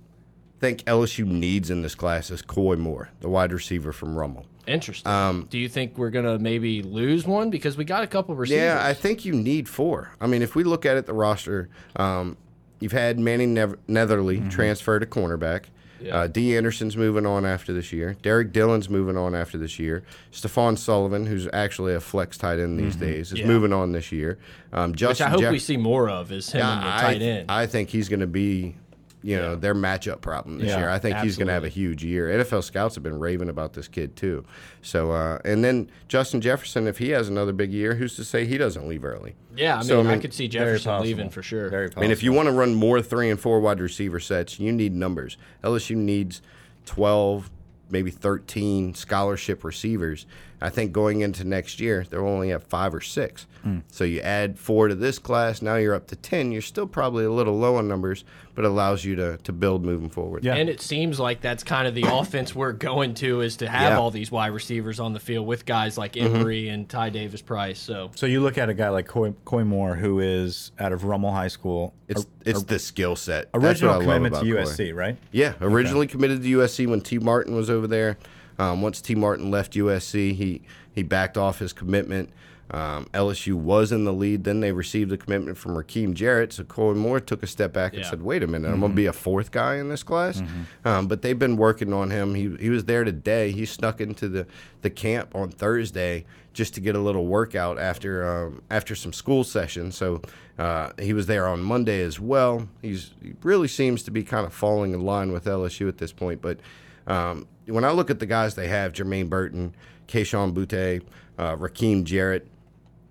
[0.62, 4.46] think LSU needs in this class is Coy Moore, the wide receiver from Rummel.
[4.68, 5.10] Interesting.
[5.10, 8.62] Um, Do you think we're gonna maybe lose one because we got a couple receivers?
[8.62, 10.12] Yeah, I think you need four.
[10.20, 12.36] I mean, if we look at it, the roster, um,
[12.78, 15.64] you've had Manny Nev- Netherly transfer to cornerback.
[16.00, 16.16] Yeah.
[16.16, 18.16] Uh, Dee Anderson's moving on after this year.
[18.22, 20.02] Derrick Dillon's moving on after this year.
[20.32, 23.46] Stephon Sullivan, who's actually a flex tight end these days, is Yeah.
[23.46, 24.38] moving on this year.
[24.72, 27.22] Um, Which I hope Jeff- we see more of is him and the I, tight
[27.22, 27.50] end.
[27.50, 28.74] I think he's going to be,
[29.22, 30.88] you know, their matchup problem this Yeah, year.
[30.90, 32.28] I think he's going to have a huge year.
[32.28, 34.44] NFL scouts have been raving about this kid too.
[34.82, 38.44] So, uh, and then Justin Jefferson, if he has another big year, who's to say
[38.46, 39.34] he doesn't leave early?
[39.56, 41.68] yeah, I mean, So, I I, could see Jefferson leaving for sure.
[41.70, 44.58] Very I mean, if you want to run more three and four wide receiver sets,
[44.58, 45.36] you need numbers.
[45.62, 46.42] LSU needs
[46.86, 47.50] 12,
[47.90, 50.26] maybe 13 scholarship receivers.
[50.62, 53.46] I think going into next year, they'll only have five or six.
[53.62, 53.78] Hmm.
[53.88, 56.50] So you add four to this class, now you're up to 10.
[56.50, 58.24] You're still probably a little low on numbers,
[58.56, 60.44] but allows you to, to build moving forward.
[60.44, 60.54] Yeah.
[60.56, 63.92] And it seems like that's kind of the offense we're going to is to have
[63.92, 63.98] Yeah.
[63.98, 66.34] all these wide receivers on the field with guys like Mm-hmm.
[66.36, 67.78] Emery and Ty Davis Price.
[67.78, 71.04] So So you look at a guy like Coy, Coy Moore, who is out of
[71.04, 71.94] Rummel High School.
[72.08, 73.50] It's, it's the skill set.
[73.52, 74.70] That's original what commitment to about Coy.
[74.70, 75.16] USC, right?
[75.30, 78.18] Yeah, originally committed to USC when Tee Martin was over there.
[78.62, 80.62] Um, once Tee Martin left USC, he
[80.94, 82.30] he backed off his commitment.
[82.70, 84.44] Um, LSU was in the lead.
[84.44, 86.52] Then they received a commitment from Rakim Jarrett.
[86.54, 88.10] So Coy Moore took a step back and Yeah.
[88.10, 90.42] said, "Wait a minute, I'm going to be a fourth guy in this class."
[90.84, 92.34] Um, but they've been working on him.
[92.34, 93.50] He he was there today.
[93.50, 94.46] He snuck into the
[94.82, 99.44] the camp on Thursday just to get a little workout after um, after some school
[99.44, 99.94] sessions.
[99.96, 100.22] So
[100.58, 102.68] uh, he was there on Monday as well.
[102.80, 106.12] He's he really seems to be kind of falling in line with LSU at this
[106.12, 106.40] point.
[106.40, 106.58] But
[107.06, 109.74] um, when I look at the guys they have, Jermaine Burton,
[110.08, 111.02] Kayshon Boutte,
[111.38, 112.46] uh, Rakim Jarrett,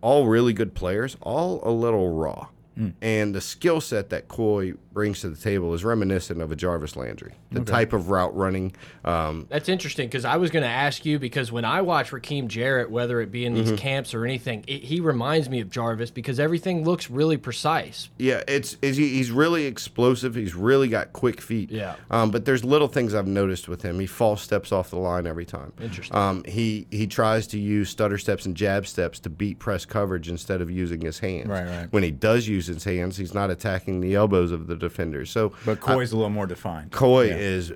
[0.01, 2.47] all really good players, all a little raw.
[3.01, 6.95] And the skill set that Coy brings to the table is reminiscent of a Jarvis
[6.95, 7.33] Landry.
[7.51, 8.73] The type of route running,
[9.05, 12.47] um, that's interesting because I was going to ask you because when I watch Rakim
[12.47, 13.75] Jarrett, whether it be in these Mm-hmm.
[13.75, 18.09] camps or anything, it, he reminds me of Jarvis because everything looks really precise.
[18.17, 20.35] Yeah, it's, it's he's really explosive.
[20.35, 21.71] He's really got quick feet.
[21.71, 21.95] Yeah.
[22.09, 23.99] Um, but there's little things I've noticed with him.
[23.99, 25.71] He false steps off the line every time.
[25.79, 26.17] Interesting.
[26.17, 30.27] Um, he he tries to use stutter steps and jab steps to beat press coverage
[30.29, 31.47] instead of using his hands.
[31.47, 31.87] Right, right.
[31.91, 35.29] When he does use his hands, he's not attacking the elbows of the defenders.
[35.29, 36.91] So But Coy's a little more defined.
[36.91, 37.35] Coy Yeah.
[37.37, 37.73] is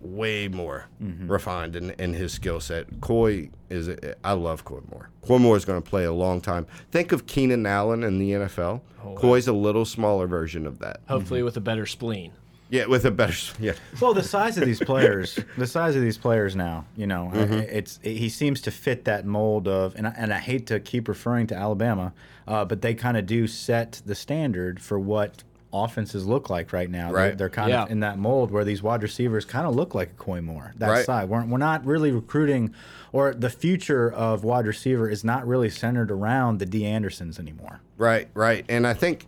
[0.00, 1.30] way more Mm-hmm.
[1.30, 3.00] refined in, in his skill set.
[3.00, 3.88] Coy is
[4.24, 5.10] I love Coy Moore.
[5.22, 6.66] Coy Moore is going to play a long time.
[6.90, 8.80] Think of Keenan Allen in the NFL.
[9.04, 11.00] Oh, Coy's a little smaller version of that.
[11.08, 11.44] Hopefully, Mm-hmm.
[11.46, 12.32] with a better spleen.
[12.72, 13.74] Yeah, with a better yeah.
[14.00, 17.52] Well, the size of these players, the size of these players now, you know, Mm-hmm.
[17.70, 21.06] it's he seems to fit that mold of, and I, and I hate to keep
[21.06, 22.14] referring to Alabama,
[22.48, 26.88] uh, but they kind of do set the standard for what offenses look like right
[26.90, 27.08] now.
[27.12, 27.36] They're, Right.
[27.38, 27.82] they're kind Yeah.
[27.84, 30.72] of in that mold where these wide receivers kind of look like a Coy Moore.
[30.78, 31.04] That Right.
[31.04, 32.74] side, we're, we're not really recruiting,
[33.12, 37.80] or the future of wide receiver is not really centered around the Dee Andersons anymore.
[37.98, 38.64] Right, right.
[38.70, 39.26] And I think,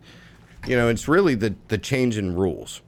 [0.67, 2.81] you know, it's really the, the change in rules.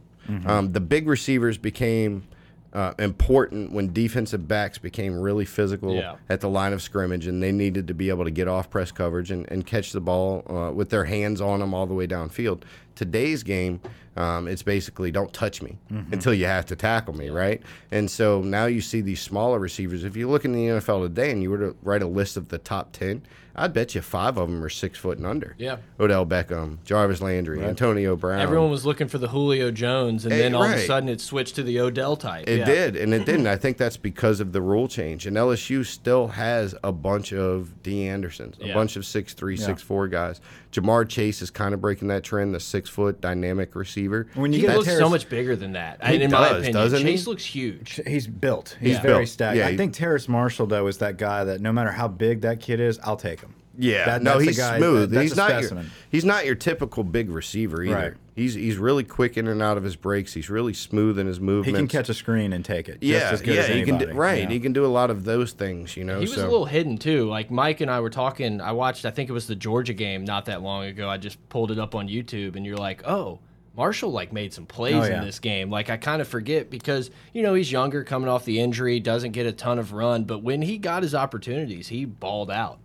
[0.45, 2.27] Um, the big receivers became
[2.73, 6.15] uh, important when defensive backs became really physical Yeah.
[6.29, 8.91] at the line of scrimmage, and they needed to be able to get off press
[8.91, 12.07] coverage and, and catch the ball uh, with their hands on them all the way
[12.07, 12.63] downfield.
[12.97, 13.79] Today's game,
[14.17, 15.77] um, it's basically don't touch me
[16.11, 17.61] until you have to tackle me, right?
[17.91, 20.03] And so now you see these smaller receivers.
[20.03, 22.49] If you look in the NFL today and you were to write a list of
[22.49, 23.21] the top 10,
[23.59, 25.55] I'd bet you five of them are six foot and under.
[25.57, 25.77] Yeah.
[25.99, 28.39] Odell Beckham, Jarvis Landry, Antonio Brown.
[28.39, 31.19] Everyone was looking for the Julio Jones, and Hey, then all of a sudden it
[31.19, 32.47] switched to the Odell type.
[32.47, 32.65] It Yeah.
[32.65, 33.47] did, and it didn't.
[33.55, 35.25] I think that's because of the rule change.
[35.25, 38.73] And LSU still has a bunch of Dee Andersons, a Yeah.
[38.75, 40.39] bunch of six three, six four guys.
[40.71, 44.27] Ja'Marr Chase is kind of breaking that trend, the six foot dynamic receiver.
[44.35, 46.03] When you He looks Terrace- so much bigger than that.
[46.05, 47.03] He in my does, opinion, doesn't he?
[47.05, 47.99] Chase looks huge.
[48.07, 48.77] He's built.
[48.79, 49.01] He's Yeah.
[49.01, 49.27] very Built.
[49.29, 49.57] stacked.
[49.57, 52.41] Yeah, I he- think Terrace Marshall though is that guy that no matter how big
[52.41, 53.53] that kid is, I'll take him.
[53.77, 55.11] Yeah, That- no, he's guy- smooth.
[55.11, 57.95] that- he's a not your he's not your typical big receiver either.
[57.95, 58.13] Right.
[58.35, 60.33] He's he's really quick in and out of his breaks.
[60.33, 61.67] He's really smooth in his movement.
[61.67, 62.99] He can catch a screen and take it.
[63.01, 64.11] Yeah, just as good yeah, as he can do, anybody.
[64.17, 64.43] right.
[64.43, 64.49] Yeah.
[64.49, 66.15] He can do a lot of those things, you know.
[66.15, 67.27] He was so a little hidden too.
[67.29, 68.61] Like Mike and I were talking.
[68.61, 69.05] I watched.
[69.05, 71.09] I think it was the Georgia game not that long ago.
[71.09, 73.39] I just pulled it up on YouTube, and you're like, oh.
[73.75, 75.19] Marshall like made some plays Oh, yeah.
[75.19, 75.69] in this game.
[75.69, 79.33] Like I kind of forget because you know he's younger, coming off the injury, doesn't
[79.33, 80.23] get a ton of run.
[80.23, 82.79] But when he got his opportunities, he balled out.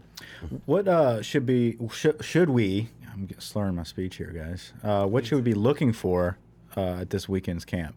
[0.67, 2.89] What uh, should be should, should we?
[3.13, 4.73] I'm slurring my speech here, guys.
[4.83, 6.39] Uh, what should we be looking for
[6.77, 7.95] uh, at this weekend's camp?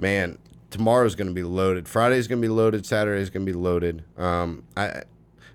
[0.00, 0.38] man,
[0.70, 1.86] tomorrow's going to be loaded.
[1.88, 2.86] Friday's going to be loaded.
[2.86, 4.02] Saturday's going to be loaded.
[4.16, 5.02] Um, I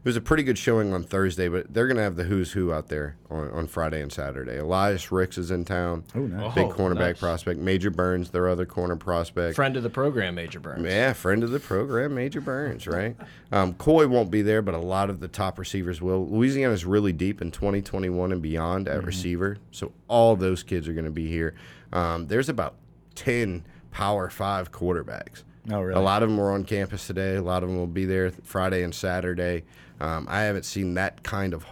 [0.05, 2.71] was a pretty good showing on Thursday, but they're going to have the who's who
[2.71, 4.57] out there on, on Friday and Saturday.
[4.57, 6.03] Elias Ricks is in town.
[6.13, 6.53] Oh, nice.
[6.53, 7.19] Big Oh, cornerback nice.
[7.19, 7.59] prospect.
[7.59, 9.55] Major Burns, their other corner prospect.
[9.55, 10.83] Friend of the program, Major Burns.
[10.85, 13.15] Yeah, friend of the program, Major Burns, right?
[13.51, 16.27] Um, Coy won't be there, but a lot of the top receivers will.
[16.27, 21.05] Louisiana's really deep in 2021 and beyond at receiver, so all those kids are going
[21.05, 21.53] to be here.
[21.93, 22.75] Um, there's about
[23.13, 25.43] 10 Power Five quarterbacks.
[25.71, 25.99] Oh, really?
[25.99, 27.35] A lot of them were on campus today.
[27.35, 29.63] A lot of them will be there Friday and Saturday.
[29.99, 31.65] Um, I haven't seen that kind of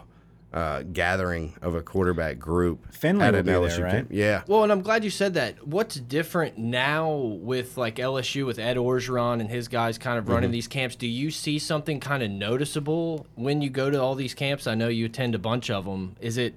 [0.54, 3.92] uh, gathering of a quarterback group Finley at will an be there, LSU right?
[3.92, 4.08] camp.
[4.12, 4.44] Yeah.
[4.48, 5.68] Well, and I'm glad you said that.
[5.68, 10.52] What's different now with like LSU with Ed Orgeron and his guys kind of running
[10.52, 10.96] these camps?
[10.96, 14.68] Do you see something kind of noticeable when you go to all these camps?
[14.68, 16.16] I know you attend a bunch of them.
[16.22, 16.54] Is it?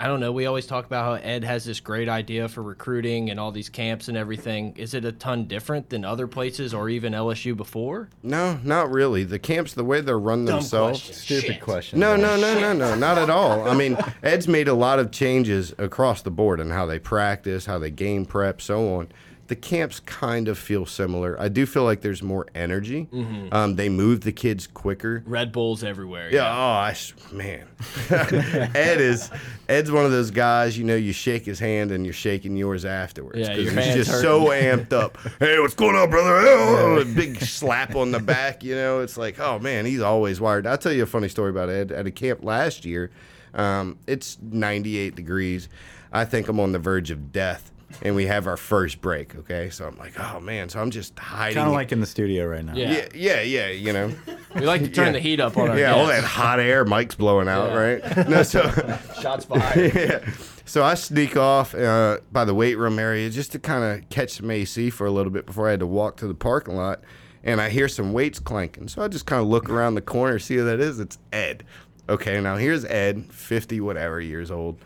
[0.00, 0.32] I don't know.
[0.32, 3.68] We always talk about how Ed has this great idea for recruiting and all these
[3.68, 4.74] camps and everything.
[4.78, 8.08] Is it a ton different than other places or even LSU before?
[8.22, 9.24] No, not really.
[9.24, 11.02] The camps, the way they're run themselves.
[11.02, 11.98] Stupid question.
[11.98, 13.68] No, no, no, no, no, not at all.
[13.68, 17.66] I mean, Ed's made a lot of changes across the board in how they practice,
[17.66, 19.08] how they game prep, so on.
[19.50, 21.36] The camps kind of feel similar.
[21.40, 23.08] I do feel like there's more energy.
[23.50, 25.24] Um, they move the kids quicker.
[25.26, 26.30] Red Bulls everywhere.
[26.32, 26.96] Yeah, oh, I
[27.32, 27.66] man,
[28.10, 29.28] Ed is
[29.68, 30.78] Ed's one of those guys.
[30.78, 34.06] You know, you shake his hand and you're shaking yours afterwards Yeah, because your he's
[34.06, 35.18] just so amped up.
[35.40, 36.36] Hey, what's going on, brother?
[36.46, 38.62] Oh, a big slap on the back.
[38.62, 40.64] You know, it's like, oh man, he's always wired.
[40.64, 43.10] I'll tell you a funny story about Ed at a camp last year.
[43.52, 45.68] Um, it's 98 degrees.
[46.12, 47.72] I think I'm on the verge of death.
[48.02, 49.68] And we have our first break, okay?
[49.70, 51.56] So I'm like, oh man, so I'm just hiding.
[51.56, 52.74] Kind of like in the studio right now.
[52.74, 53.06] Yeah.
[53.14, 54.12] yeah, yeah, yeah, you know.
[54.54, 55.12] We like to turn Yeah.
[55.12, 57.76] the heat up on our Yeah, all that hot air, Mike's blowing out, Yeah.
[57.76, 58.28] right?
[58.28, 58.62] No, so
[59.22, 59.94] Shots fired.
[59.94, 60.28] yeah.
[60.64, 64.30] So I sneak off uh, by the weight room area just to kind of catch
[64.32, 67.02] some AC for a little bit before I had to walk to the parking lot.
[67.44, 68.88] And I hear some weights clanking.
[68.88, 70.98] So I just kind of look around the corner, see who that is.
[70.98, 71.62] It's Ed.
[72.08, 74.78] Okay, now here's Ed, 50 whatever years old.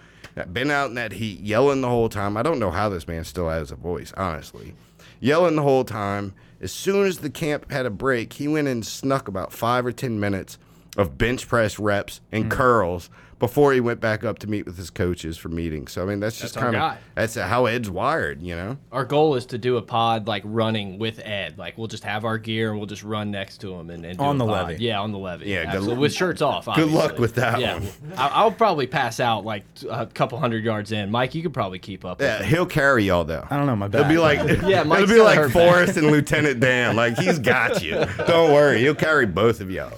[0.52, 2.36] Been out in that heat, yelling the whole time.
[2.36, 4.74] I don't know how this man still has a voice, honestly.
[5.20, 6.34] Yelling the whole time.
[6.60, 9.92] As soon as the camp had a break, he went and snuck about five or
[9.92, 10.58] 10 minutes
[10.96, 12.50] of bench press reps and mm.
[12.50, 15.92] curls before he went back up to meet with his coaches for meetings.
[15.92, 18.76] So I mean, that's just kind of that's how Ed's wired, you know.
[18.92, 21.58] Our goal is to do a pod like running with Ed.
[21.58, 24.18] Like we'll just have our gear and we'll just run next to him and, and
[24.18, 24.68] do On a the pod.
[24.68, 24.84] levee.
[24.84, 25.46] Yeah, on the levee.
[25.50, 25.98] Yeah, good Absolutely.
[25.98, 26.66] with shirts off.
[26.74, 27.74] good luck with that yeah.
[27.78, 27.88] one.
[28.16, 31.10] I- I'll probably pass out like a couple hundred yards in.
[31.10, 32.20] Mike, you could probably keep up.
[32.20, 32.46] Yeah, it.
[32.46, 33.46] he'll carry y'all though.
[33.50, 35.52] I don't know my It'll be like Yeah, it'll be like her back.
[35.52, 36.96] Forrest and Lieutenant Dan.
[36.96, 38.04] Like he's got you.
[38.26, 39.92] Don't worry, he'll carry both of y'all.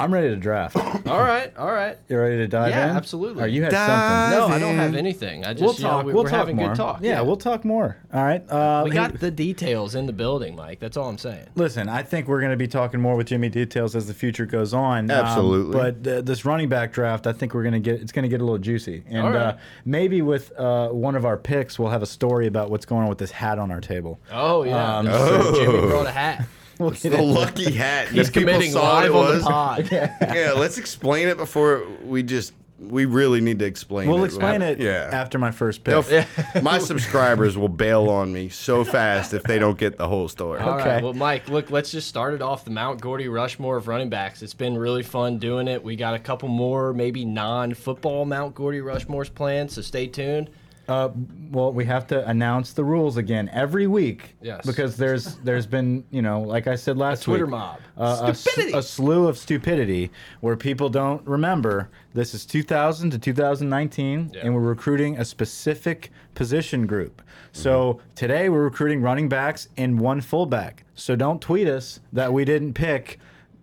[0.00, 0.76] I'm ready to draft.
[1.08, 1.98] all right, all right.
[2.08, 2.96] You're ready to dive Yeah, in?
[2.96, 3.42] absolutely.
[3.42, 4.38] Or you had Dive something.
[4.50, 5.44] No, I don't have anything.
[5.44, 6.06] I just We'll you know, talk.
[6.06, 6.68] we- we'll we're talk having more.
[6.68, 7.00] good talk.
[7.02, 7.96] Yeah, we'll talk more.
[8.14, 8.48] All right.
[8.48, 10.78] Uh, we got the details in the building, Mike.
[10.78, 11.46] That's all I'm saying.
[11.56, 14.46] Listen, I think we're going to be talking more with Jimmy details as the future
[14.46, 15.10] goes on.
[15.10, 15.72] Um, Absolutely.
[15.72, 18.28] but uh, this running back draft, I think we're going to get it's going to
[18.28, 19.40] get a little juicy, and All right.
[19.40, 23.02] uh, maybe with uh, one of our picks, we'll have a story about what's going
[23.02, 24.20] on with this hat on our table.
[24.30, 24.98] Oh yeah.
[24.98, 25.88] Um, So Jimmy Oh.
[25.88, 26.46] brought a hat.
[26.80, 28.08] We'll It's the into- lucky hat.
[28.08, 29.42] He's people committing saw it live on was.
[29.42, 29.88] the pod.
[29.92, 32.52] Yeah, let's explain it before we just.
[32.80, 34.26] We really need to explain We'll it.
[34.26, 35.10] explain it Yeah.
[35.12, 36.00] after my first pick.
[36.06, 40.28] They'll My subscribers will bail on me so fast if they don't get the whole
[40.28, 40.60] story.
[40.60, 40.80] All right.
[40.98, 41.02] Okay.
[41.02, 44.42] Well, Mike, look, let's just start it off the Mount Gordy Rushmore of running backs.
[44.42, 45.82] It's been really fun doing it.
[45.82, 50.48] We got a couple more, maybe non-football Mount Gordy Rushmores planned, so stay tuned.
[50.88, 51.10] Uh,
[51.50, 54.36] well, we have to announce the rules again every week.
[54.40, 54.64] Yes.
[54.66, 57.80] Because there's there's been you know like I said last Twitter week, mob.
[57.98, 58.78] uh, Stupidity.
[58.78, 61.90] a, slew of stupidity where people don't remember.
[62.14, 64.40] This is 2000 to 2019, Yeah.
[64.42, 67.20] and we're recruiting a specific position group.
[67.52, 70.84] So today we're recruiting running backs and one fullback.
[70.94, 73.18] So don't tweet us that we didn't pick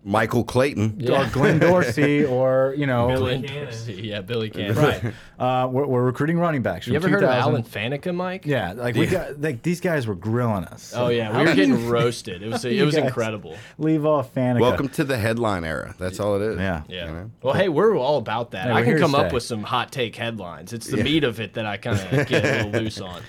[0.08, 1.04] Michael Clayton.
[1.12, 3.08] or Glenn Dorsey or you know.
[3.08, 3.50] Billy
[3.88, 4.76] Yeah, Billy Cannon.
[4.76, 5.14] Right.
[5.40, 6.86] Uh, we're, we're recruiting running backs.
[6.86, 8.46] You ever heard of Alan Faneca, Mike?
[8.46, 10.94] Yeah, like we got like these guys were grilling us.
[10.96, 12.44] Oh yeah, How we were getting roasted.
[12.44, 13.58] It was it was incredible.
[13.80, 14.60] Leave off Faneca.
[14.62, 15.96] Welcome to the headline era.
[15.98, 16.60] That's all it is.
[16.60, 16.84] Yeah.
[16.88, 17.08] Yeah.
[17.08, 17.32] You know?
[17.42, 18.68] Well, hey, we're all about that.
[18.68, 20.72] Hey, I can come up with some hot take headlines.
[20.72, 23.24] It's the meat of it that I kind of get a little loose on.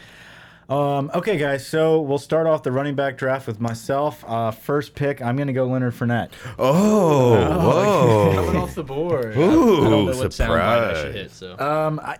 [0.68, 1.64] Um, okay, guys.
[1.66, 4.24] So we'll start off the running back draft with myself.
[4.26, 6.30] Uh, first pick, I'm going to go Leonard Fournette.
[6.58, 7.36] Oh,
[8.34, 8.62] Coming whoa.
[8.62, 9.36] off the board.
[9.36, 11.14] I- I, Ooh, don't know what soundbite I should surprise.
[11.14, 11.30] hit.
[11.30, 12.16] So Um, I,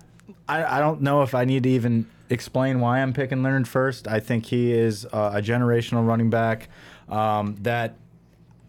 [0.48, 4.06] I I don't know if I need to even explain why I'm picking Leonard first.
[4.06, 6.68] I think he is uh, a generational running back.
[7.08, 7.96] Um, that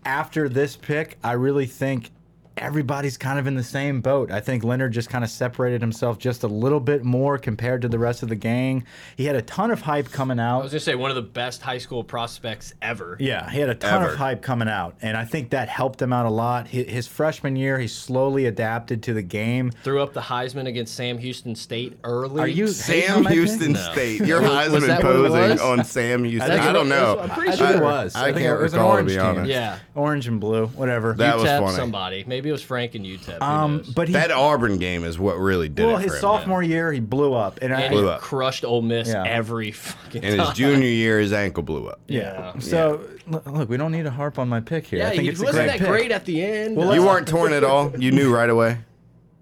[0.06, 2.12] after this pick, I really think
[2.58, 4.32] everybody's kind of in the same boat.
[4.32, 7.88] I think Leonard just kind of separated himself just a little bit more compared to
[7.88, 8.84] the rest of the gang.
[9.16, 10.60] He had a ton of hype coming out.
[10.60, 13.18] I was gonna say one of the best high school prospects ever.
[13.20, 14.14] Yeah, he had a ton Ever.
[14.14, 16.68] of hype coming out, and I think that helped him out a lot.
[16.68, 19.72] His, his freshman year, he slowly adapted to the game.
[19.84, 22.42] Threw up the Heisman against Sam Houston State early.
[22.42, 23.26] Are you Sam?
[23.26, 23.80] Houston No.
[23.92, 24.22] State.
[24.22, 26.50] Your Was Heisman that what it posing on Sam Houston.
[26.52, 27.20] think I, don't was- know.
[27.20, 28.16] I'm pretty sure think it it was.
[28.16, 29.26] I I, think can't it was an recall, to orange be team.
[29.26, 29.50] honest.
[29.50, 29.80] Yeah.
[29.96, 31.14] Orange and blue, whatever.
[31.14, 31.76] That was funny.
[31.76, 32.24] somebody.
[32.28, 33.38] Maybe it was Frank and UTEP.
[33.38, 36.16] Who um, but he, That Auburn game is what really did well, it his for
[36.18, 36.22] him.
[36.22, 38.22] sophomore year, he blew up, and, I, and Blew he up.
[38.22, 39.24] crushed Ole Miss Yeah.
[39.26, 40.48] every fucking In time.
[40.48, 42.00] his junior year, his ankle blew up.
[42.08, 42.54] yeah.
[42.56, 42.60] Yeah.
[42.60, 45.00] So look, we don't need to harp on my pick here.
[45.00, 45.88] Yeah, I think he it's wasn't great that pick.
[45.88, 46.76] great at the end.
[46.78, 47.92] Well, You weren't torn at all.
[47.98, 48.78] You knew right away.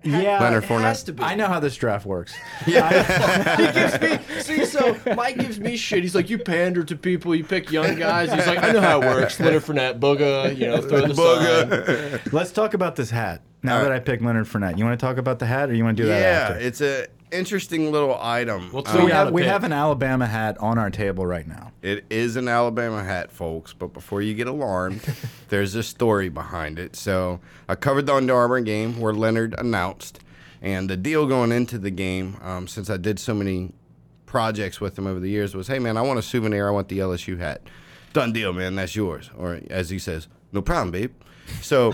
[0.06, 1.06] Yeah, Leonard it has Fournette.
[1.08, 1.24] to be.
[1.24, 2.34] I know how this draft works.
[2.65, 6.04] he gives me see so Mike gives me shit.
[6.04, 8.32] He's like, you pander to people, you pick young guys.
[8.32, 9.39] He's like, I know how it works.
[9.39, 11.70] Leonard Fournette, booga, you know, throw the sign.
[11.70, 12.34] Booga.
[12.34, 13.41] Let's talk about this hat.
[13.63, 13.91] Now All that.
[13.91, 16.04] I picked Leonard Fournette, you want to talk about the hat, or you want to
[16.04, 16.60] do that Yeah, after?
[16.60, 18.72] it's a interesting little item.
[18.72, 21.72] Well, Um, so we have we have an Alabama hat on our table right now.
[21.82, 25.02] It is an Alabama hat, folks, but before you get alarmed,
[25.50, 26.96] there's a story behind it.
[26.96, 30.20] So I covered the Under Armour game where Leonard announced,
[30.62, 33.72] and the deal going into the game, um, since I did so many
[34.26, 36.68] projects with him over the years, was, hey man, I want a souvenir.
[36.68, 37.62] I want the LSU hat.
[38.14, 38.76] Done deal, man.
[38.76, 39.30] That's yours.
[39.38, 41.12] Or as he says, no problem, babe.
[41.62, 41.94] So,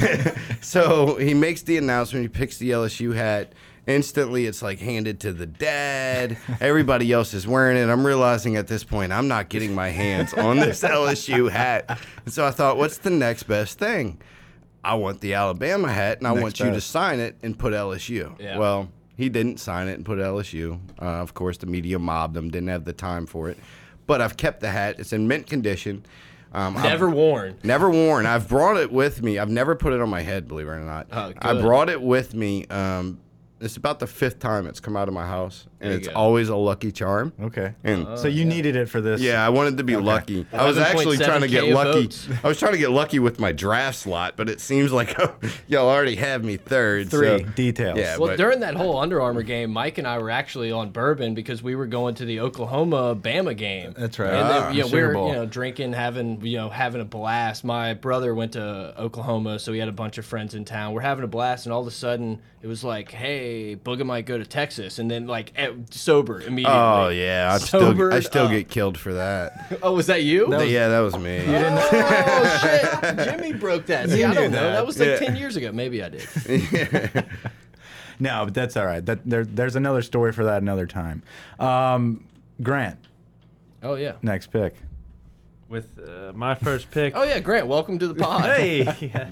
[0.60, 2.22] so he makes the announcement.
[2.22, 3.52] He picks the LSU hat.
[3.88, 6.36] Instantly, it's like handed to the dad.
[6.60, 7.90] Everybody else is wearing it.
[7.90, 11.98] I'm realizing at this point I'm not getting my hands on this LSU hat.
[12.24, 14.20] And so I thought, what's the next best thing?
[14.84, 17.72] I want the Alabama hat, and I Next want you to sign it and put
[17.72, 18.38] LSU.
[18.38, 18.58] Yeah.
[18.58, 20.78] Well, he didn't sign it and put LSU.
[21.00, 22.50] Uh, of course, the media mobbed him.
[22.50, 23.58] Didn't have the time for it.
[24.06, 24.96] But I've kept the hat.
[25.00, 26.04] It's in mint condition.
[26.52, 27.56] Um, I've- Never worn.
[27.64, 28.24] Never worn.
[28.26, 29.38] I've brought it with me.
[29.38, 31.08] I've never put it on my head, believe it or not.
[31.12, 32.66] Oh, I brought it with me.
[32.66, 33.18] Um,
[33.60, 36.08] it's about the fifth time it's come out of my house, and There you it's
[36.08, 36.14] go.
[36.14, 37.32] always a lucky charm.
[37.40, 37.74] Okay.
[37.84, 39.20] And so you needed it for this.
[39.20, 40.46] yeah, I wanted to be lucky.
[40.52, 42.02] I was actually trying to get K lucky.
[42.02, 42.28] votes.
[42.44, 45.16] I was trying to get lucky with my draft slot, but it seems like
[45.68, 47.10] y'all already have me third.
[47.10, 47.98] Three so- details.
[47.98, 50.90] Yeah, Well, but- during that whole Under Armour game, Mike and I were actually on
[50.90, 53.94] bourbon because we were going to the Oklahoma Bama game.
[53.96, 54.28] That's right.
[54.34, 55.28] And Ah, then, you know, we Sugar were Bowl.
[55.28, 57.64] you know drinking, having you know having a blast.
[57.64, 60.92] My brother went to Oklahoma, so he had a bunch of friends in town.
[60.94, 63.47] We're having a blast, and all of a sudden it was like, "Hey,
[63.84, 65.52] Booga might go to Texas," and then like
[65.90, 66.74] sober immediately.
[66.78, 68.50] Oh yeah, I still I still up.
[68.50, 69.72] get killed for that.
[69.82, 70.48] Oh, was that you?
[70.64, 71.42] yeah, that was me.
[71.46, 73.18] oh shit!
[73.28, 74.10] Jimmy broke that.
[74.10, 74.62] See, I don't know.
[74.62, 74.72] that.
[74.72, 75.18] That was like Yeah.
[75.18, 75.70] ten years ago.
[75.72, 77.24] Maybe I did.
[78.20, 79.04] No, but that's all right.
[79.06, 81.22] That there, there's another story for that another time.
[81.60, 82.24] Um,
[82.62, 82.98] Grant,
[83.82, 84.14] Oh yeah.
[84.22, 84.74] next pick.
[85.68, 87.14] With uh, my first pick.
[87.14, 87.68] Oh yeah, Grant.
[87.68, 88.42] Welcome to the pod.
[88.44, 88.82] hey.
[89.00, 89.30] yeah.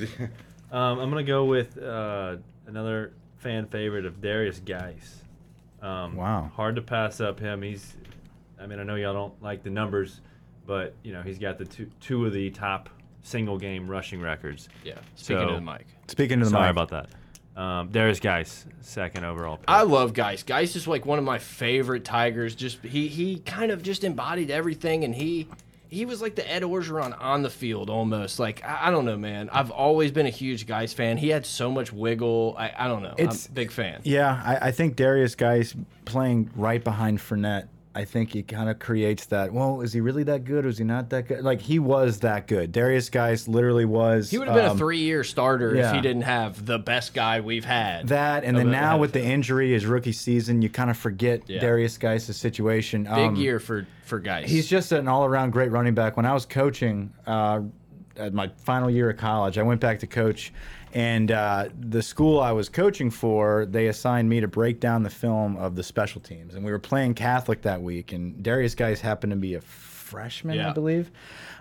[0.70, 2.36] Um, I'm gonna go with uh,
[2.68, 3.12] another
[3.46, 5.22] fan favorite of Derrius Guice.
[5.80, 6.50] Um, Wow.
[6.56, 7.62] Hard to pass up him.
[7.62, 7.96] He's.
[8.60, 10.20] I mean, I know y'all don't like the numbers,
[10.66, 12.88] but you know he's got the two two of the top
[13.22, 14.68] single game rushing records.
[14.84, 14.94] Yeah.
[15.14, 15.86] Speaking So- of the mic.
[16.08, 16.70] Speaking to the Sorry mic.
[16.72, 17.08] about that.
[17.60, 19.56] Um, Derrius Guice, second overall.
[19.58, 19.64] Pick.
[19.68, 20.42] I love Guice.
[20.42, 22.54] Guice is like one of my favorite Tigers.
[22.56, 25.46] Just he he kind of just embodied everything, and he
[25.88, 28.38] he was like the Ed Orgeron on the field almost.
[28.38, 29.48] Like I, I don't know, man.
[29.52, 31.16] I've always been a huge Guice fan.
[31.16, 32.54] He had so much wiggle.
[32.58, 33.14] I, I don't know.
[33.18, 34.00] It's- I'm a big fan.
[34.04, 37.68] Yeah, I, I think Derrius Guice playing right behind Fournette.
[37.96, 39.54] I think he kind of creates that.
[39.54, 40.66] Well, is he really that good?
[40.66, 41.42] Or is he not that good?
[41.42, 42.70] Like he was that good.
[42.70, 44.30] Derrius Guice literally was.
[44.30, 47.40] He would have been um, a three-year starter if he didn't have the best guy
[47.40, 48.08] we've had.
[48.08, 51.62] That and then now with the injury, his rookie season, you kind of forget Yeah.
[51.62, 53.04] Derrius Guice' situation.
[53.04, 54.50] big Um, year for for Guice.
[54.50, 56.18] He's just an all-around great running back.
[56.18, 57.60] When I was coaching uh,
[58.18, 60.52] at my final year of college, I went back to coach,
[60.92, 65.10] and uh, the school I was coaching for, they assigned me to break down the
[65.10, 69.00] film of the special teams, and we were playing Catholic that week, and Derrius Guice
[69.00, 71.10] happened to be a freshman, I believe,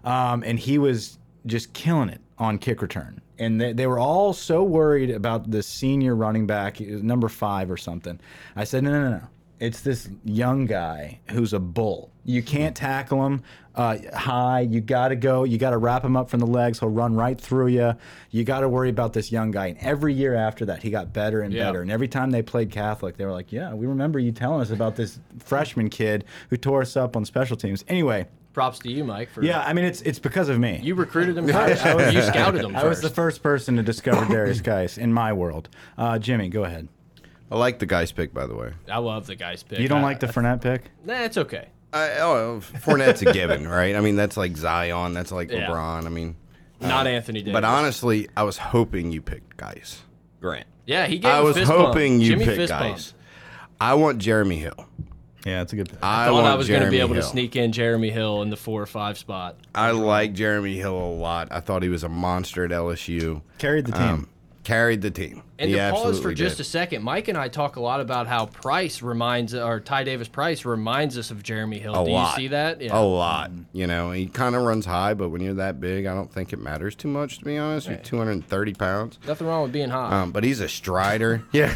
[0.03, 3.21] um, and he was just killing it on kick return.
[3.37, 7.77] And they, they were all so worried about the senior running back, number five or
[7.77, 8.19] something.
[8.55, 9.27] I said, no, no, no.
[9.59, 12.11] It's this young guy who's a bull.
[12.25, 13.43] You can't tackle him
[13.75, 14.61] uh, high.
[14.61, 15.43] You got to go.
[15.43, 16.79] You got to wrap him up from the legs.
[16.79, 17.93] He'll run right through you.
[18.31, 19.67] You got to worry about this young guy.
[19.67, 21.65] And every year after that, he got better and Yeah.
[21.65, 21.81] better.
[21.81, 24.71] And every time they played Catholic, they were like, "Yeah, we remember you telling us
[24.71, 29.03] about this freshman kid who tore us up on special teams." Anyway, props to you,
[29.03, 29.29] Mike.
[29.29, 30.79] For yeah, I mean it's it's because of me.
[30.81, 31.85] you recruited him first.
[32.13, 32.83] you scouted him first.
[32.85, 35.69] I was the first person to discover Derrius Guice in my world.
[35.97, 36.87] Uh, Jimmy, go ahead.
[37.51, 38.73] I like the guy's pick, by the way.
[38.91, 39.79] I love the guy's pick.
[39.79, 40.89] You don't I- like the Fournette pick?
[41.05, 41.69] Nah, it's okay.
[41.93, 43.95] I, oh, Fournette's a given, right?
[43.95, 45.13] I mean, that's like Zion.
[45.13, 45.67] That's like Yeah.
[45.69, 46.05] LeBron.
[46.05, 46.35] I mean,
[46.81, 47.53] Not Anthony Davis.
[47.53, 50.01] But honestly, I was hoping you picked Guice.
[50.41, 50.67] Grant.
[50.85, 51.87] yeah, he gave I a was fist bump.
[51.87, 53.13] hoping you Jimmy picked fist Guice.
[53.79, 54.87] I want Jeremy Hill.
[55.45, 55.99] Yeah, that's a good pick.
[56.03, 58.49] I Thought I was going to be Jeremy able to sneak in Jeremy Hill in
[58.49, 59.55] the four or five spot.
[59.73, 61.47] I like Jeremy Hill a lot.
[61.51, 63.41] I thought he was a monster at LSU.
[63.59, 64.01] Carried the team.
[64.01, 64.29] Um,
[64.65, 65.43] carried the team.
[65.57, 66.61] And he to pause for just did.
[66.61, 70.27] a second, Mike and I talk a lot about how Price reminds, or Ty Davis
[70.27, 71.95] Price reminds us of Jeremy Hill.
[71.95, 72.31] a Do lot.
[72.37, 72.81] you see that?
[72.81, 73.51] A lot.
[73.71, 76.51] You know, he kind of runs high, but when you're that big, I don't think
[76.51, 77.87] it matters too much, to be honest.
[77.87, 79.17] You're 230 pounds.
[79.25, 80.23] Nothing wrong with being high.
[80.23, 81.41] Um, but he's a strider.
[81.53, 81.69] yeah.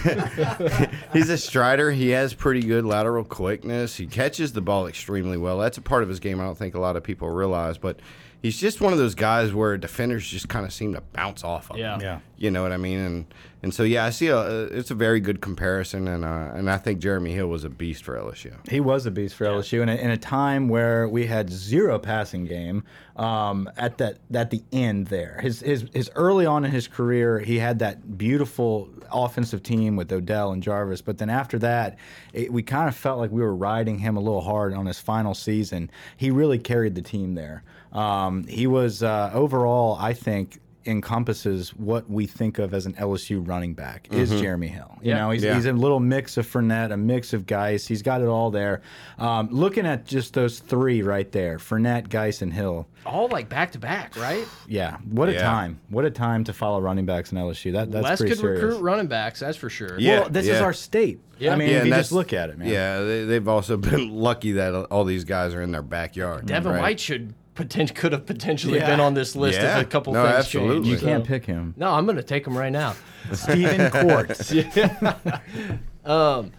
[1.14, 1.92] he's a strider.
[1.92, 3.96] He has pretty good lateral quickness.
[3.96, 5.58] He catches the ball extremely well.
[5.58, 7.78] That's a part of his game I don't think a lot of people realize.
[7.78, 8.02] But
[8.42, 11.70] he's just one of those guys where defenders just kind of seem to bounce off
[11.72, 11.96] of Yeah.
[11.96, 12.02] him.
[12.02, 12.20] Yeah.
[12.38, 13.00] You know what I mean?
[13.00, 13.26] And
[13.62, 16.78] and so yeah, I see a it's a very good comparison, and uh, and I
[16.78, 18.56] think Jeremy Hill was a beast for LSU.
[18.70, 22.00] He was a beast for LSU in a, in a time where we had zero
[22.00, 22.84] passing game.
[23.18, 27.40] Um, at that at the end there, his his his early on in his career,
[27.40, 31.02] he had that beautiful offensive team with Odell and Jarvis.
[31.02, 31.98] But then after that,
[32.32, 35.00] it, we kind of felt like we were riding him a little hard on his
[35.00, 35.92] final season.
[36.16, 37.64] He really carried the team there.
[37.94, 40.60] Um, he was uh, overall, I think.
[40.86, 44.98] Encompasses what we think of as an LSU running back is Jeremy Hill.
[45.02, 45.18] You Yeah.
[45.20, 45.54] know, he's, Yeah.
[45.54, 47.86] he's a little mix of Fournette, a mix of Guice.
[47.86, 48.82] He's got it all there.
[49.20, 52.88] Um, looking at just those three right there, Fournette, Guice, and Hill.
[53.06, 54.46] All like back to back, right?
[54.68, 55.44] Yeah, what a Yeah.
[55.44, 55.80] time!
[55.90, 57.72] What a time to follow running backs in LSU.
[57.74, 58.64] That that's Les pretty could serious.
[58.64, 59.96] recruit running backs, that's for sure.
[60.00, 60.22] Yeah.
[60.22, 61.20] well, this is our state.
[61.38, 61.54] Yeah.
[61.54, 62.68] I mean, Yeah, if you just look at it, man.
[62.68, 66.46] Yeah, they, they've also been lucky that all these guys are in their backyard.
[66.48, 66.82] Devin right?
[66.82, 68.88] White should potent could have potentially Yeah.
[68.90, 69.78] been on this list Yeah.
[69.80, 70.76] if a couple No, things absolutely.
[70.76, 70.90] changed.
[70.90, 71.74] you So- can't pick him.
[71.78, 72.96] No, I'm going to take him right now.
[73.34, 74.32] Stephen Court.
[76.06, 76.52] Um,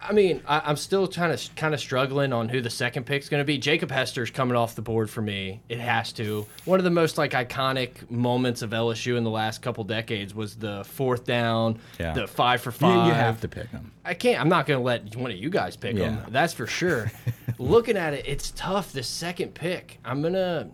[0.00, 3.28] I mean, I, I'm still trying to kind of struggling on who the second pick's
[3.28, 3.58] going to be.
[3.58, 5.60] Jacob Hester's coming off the board for me.
[5.68, 6.46] It has to.
[6.66, 10.54] One of the most like iconic moments of LSU in the last couple decades was
[10.54, 12.12] the fourth down, Yeah.
[12.12, 13.08] the five for five.
[13.08, 13.90] you have to pick him.
[14.04, 14.40] I can't.
[14.40, 16.10] I'm not going to let one of you guys pick Yeah.
[16.10, 16.26] them.
[16.30, 17.10] That's for sure.
[17.58, 18.92] Looking at it, it's tough.
[18.92, 20.70] The second pick, I'm gonna.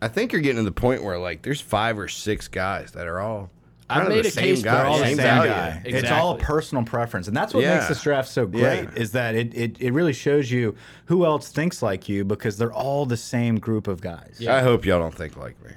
[0.00, 3.06] I think you're getting to the point where like there's five or six guys that
[3.06, 3.50] are all
[3.94, 5.50] I've of made the a same case for guy, all the same same value.
[5.50, 5.82] guy.
[5.84, 6.44] It's all Exactly.
[6.54, 7.74] personal preference, and that's what Yeah.
[7.76, 8.62] makes this draft so great.
[8.84, 8.90] Yeah.
[8.96, 9.76] Is that it, it?
[9.80, 10.74] It really shows you
[11.06, 14.36] who else thinks like you because they're all the same group of guys.
[14.38, 14.56] Yeah.
[14.56, 15.72] I hope y'all don't think like me.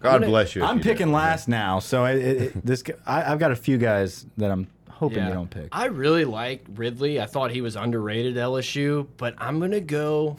[0.00, 0.62] God gonna- bless you.
[0.64, 0.88] I'm you do.
[0.90, 4.26] picking last now, so it, it, it- this g- I, I've got a few guys
[4.36, 5.28] that I'm hoping Yeah.
[5.28, 5.68] you don't pick.
[5.72, 7.20] I really like Ridley.
[7.20, 10.36] I thought he was underrated at LSU, but I'm gonna go.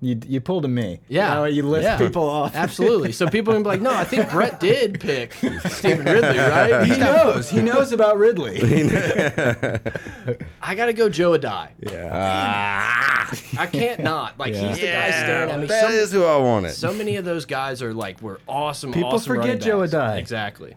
[0.00, 1.00] You you pulled a me.
[1.08, 1.98] Yeah, You, know, you list yeah.
[1.98, 2.54] people off.
[2.54, 3.10] Absolutely.
[3.10, 5.32] So people can be like, no, I think Brett did pick
[5.66, 6.84] Stevan Ridley, right?
[6.86, 7.50] he knows.
[7.50, 8.60] He knows about Ridley.
[10.62, 11.70] I gotta go Joe Addai.
[11.80, 13.26] yeah.
[13.58, 14.38] I can't not.
[14.38, 14.68] Like Yeah.
[14.68, 15.66] he's the guy staring at me.
[15.66, 16.70] That is So, who I wanted.
[16.72, 18.92] so many of those guys are like we're awesome.
[18.92, 19.94] People awesome forget Joe backs.
[19.94, 20.18] Addai.
[20.18, 20.74] Exactly.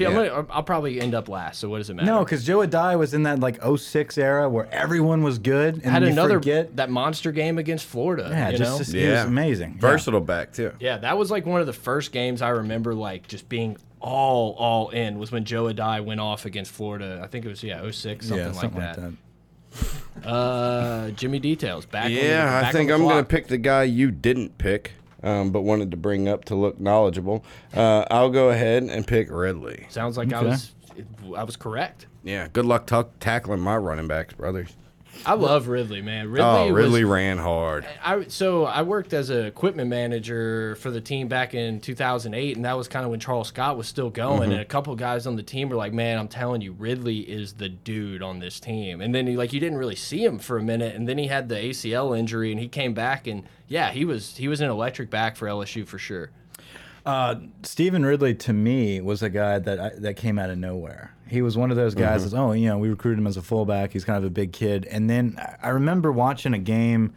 [0.00, 1.60] P- I'm gonna, I'll probably end up last.
[1.60, 2.06] So what does it matter?
[2.10, 5.84] No, because Joe Addai was in that like 06 era where everyone was good, and
[5.84, 6.76] had you another forget.
[6.76, 8.28] that monster game against Florida.
[8.30, 8.78] Yeah, you just, know?
[8.78, 9.74] just- he was amazing.
[9.74, 9.80] Yeah.
[9.80, 10.72] Versatile back too.
[10.80, 14.54] Yeah, that was like one of the first games I remember like just being all
[14.58, 17.20] all in was when Joe Addai went off against Florida.
[17.22, 18.98] I think it was yeah 06, something, yeah, like, something that.
[18.98, 19.10] like
[20.22, 20.26] that.
[20.26, 22.06] Uh, Jimmy Details back.
[22.06, 24.58] on the- Yeah, I think on I'm the going to pick the guy you didn't
[24.58, 24.92] pick,
[25.22, 27.44] um, but wanted to bring up to look knowledgeable.
[27.74, 29.86] Uh, I'll go ahead and pick Ridley.
[29.88, 30.46] Sounds like I Okay.
[30.50, 30.72] was
[31.36, 32.06] I was correct.
[32.24, 34.74] Yeah, good luck tuck tackling my running backs, brothers.
[35.26, 36.30] I love Ridley, man.
[36.30, 37.86] Ridley, oh, Ridley Was, ran hard.
[38.02, 42.64] I so I worked as an equipment manager for the team back in 2008, and
[42.64, 44.42] that was kind of when Charles Scott was still going.
[44.42, 44.52] Mm-hmm.
[44.52, 47.54] And a couple guys on the team were like, "Man, I'm telling you, Ridley is
[47.54, 50.56] the dude on this team." And then he like you didn't really see him for
[50.56, 53.90] a minute, and then he had the ACL injury, and he came back, and yeah,
[53.90, 56.30] he was he was an electric back for LSU for sure.
[57.04, 61.14] Uh, Stevan Ridley to me was a guy that I, that came out of nowhere.
[61.30, 62.30] He was one of those guys Mm-hmm.
[62.30, 63.92] that's oh you know we recruited him as a fullback.
[63.92, 67.14] He's kind of a big kid, and then I- I remember watching a game.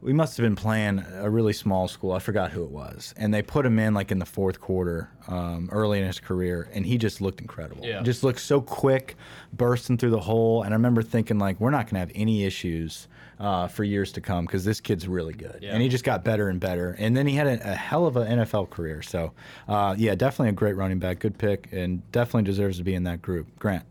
[0.00, 2.10] We must have been playing a really small school.
[2.10, 5.08] I forgot who it was, and they put him in like in the fourth quarter,
[5.28, 7.86] um, early in his career, and he just looked incredible.
[7.86, 8.02] Yeah.
[8.02, 9.14] Just looked so quick,
[9.52, 10.64] bursting through the hole.
[10.64, 13.06] And I remember thinking like we're not going to have any issues
[13.42, 15.72] uh, for years to come because this kid's really good, Yeah.
[15.74, 16.96] and he just got better and better.
[16.98, 19.02] And then he had a, a hell of an NFL career.
[19.02, 19.32] So,
[19.68, 23.02] uh, yeah, definitely a great running back, good pick, and definitely deserves to be in
[23.04, 23.48] that group.
[23.58, 23.84] Grant.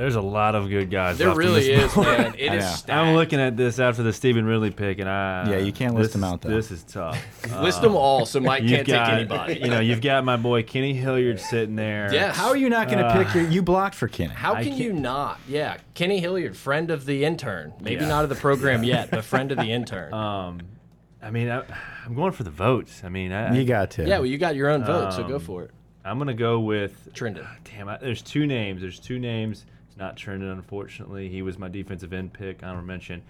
[0.00, 1.18] There's a lot of good guys.
[1.18, 2.06] There left in really this is, board.
[2.06, 2.34] man.
[2.38, 2.70] It I is know.
[2.70, 2.90] stacked.
[2.90, 6.08] I'm looking at this after the Stevan Ridley pick, and I Yeah, you can't list
[6.08, 6.48] this them out, though.
[6.48, 7.22] This is tough.
[7.60, 9.60] List them all, so Mike You've can't got, take anybody.
[9.60, 12.08] You know, you've got my boy Kenny Hilliard sitting there.
[12.14, 12.34] Yes.
[12.34, 13.46] How are you not going to Uh, pick your?
[13.46, 14.32] You blocked for Kenny.
[14.32, 17.74] How can you can't- Yeah, Kenny Hilliard, friend of the intern.
[17.82, 18.08] Maybe Yeah.
[18.08, 20.14] not of the program yet, but friend of the intern.
[20.14, 20.60] Um,
[21.22, 21.62] I mean, I,
[22.06, 23.02] I'm going for the votes.
[23.04, 24.06] I mean, I, You got to.
[24.08, 25.72] Yeah, well, you got your own vote, so go Um, for it.
[26.06, 27.46] I'm gonna go with Trendon.
[27.64, 28.80] Damn, I, there's two names.
[28.80, 29.66] There's two names.
[30.00, 31.28] It's not Trendon, unfortunately.
[31.28, 32.62] He was my defensive end pick.
[32.62, 33.20] I don't mention.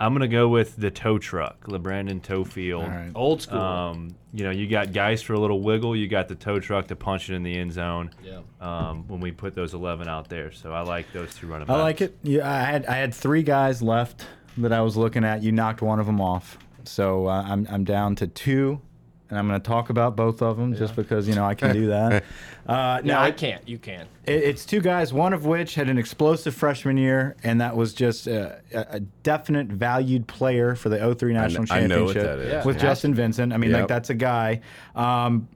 [0.00, 2.82] I'm gonna go with the tow truck, LaBrandon Toefield.
[2.82, 3.12] All right.
[3.14, 3.60] Old school.
[3.60, 5.94] Um, you know, you got guys for a little wiggle.
[5.94, 8.10] You got the tow truck to punch it in the end zone.
[8.24, 8.40] Yeah.
[8.60, 11.78] Um, when we put those 11 out there, so I like those two running backs.
[11.78, 12.18] I like it.
[12.24, 14.26] Yeah, I had I had three guys left
[14.58, 15.44] that I was looking at.
[15.44, 18.80] You knocked one of them off, so uh, I'm I'm down to two,
[19.28, 21.72] and I'm going to talk about both of them just because you know I can
[21.72, 22.24] do that.
[22.66, 23.68] Uh, No, now I can't.
[23.68, 24.08] You can.
[24.24, 27.94] It, it's two guys, one of which had an explosive freshman year, and that was
[27.94, 32.22] just a, a a definite valued player for the 03 national I know what championship
[32.50, 32.66] that is.
[32.66, 32.82] With Yeah.
[32.82, 33.52] Justin Vincent.
[33.52, 34.62] I mean, like that's a guy.
[34.96, 35.46] Um,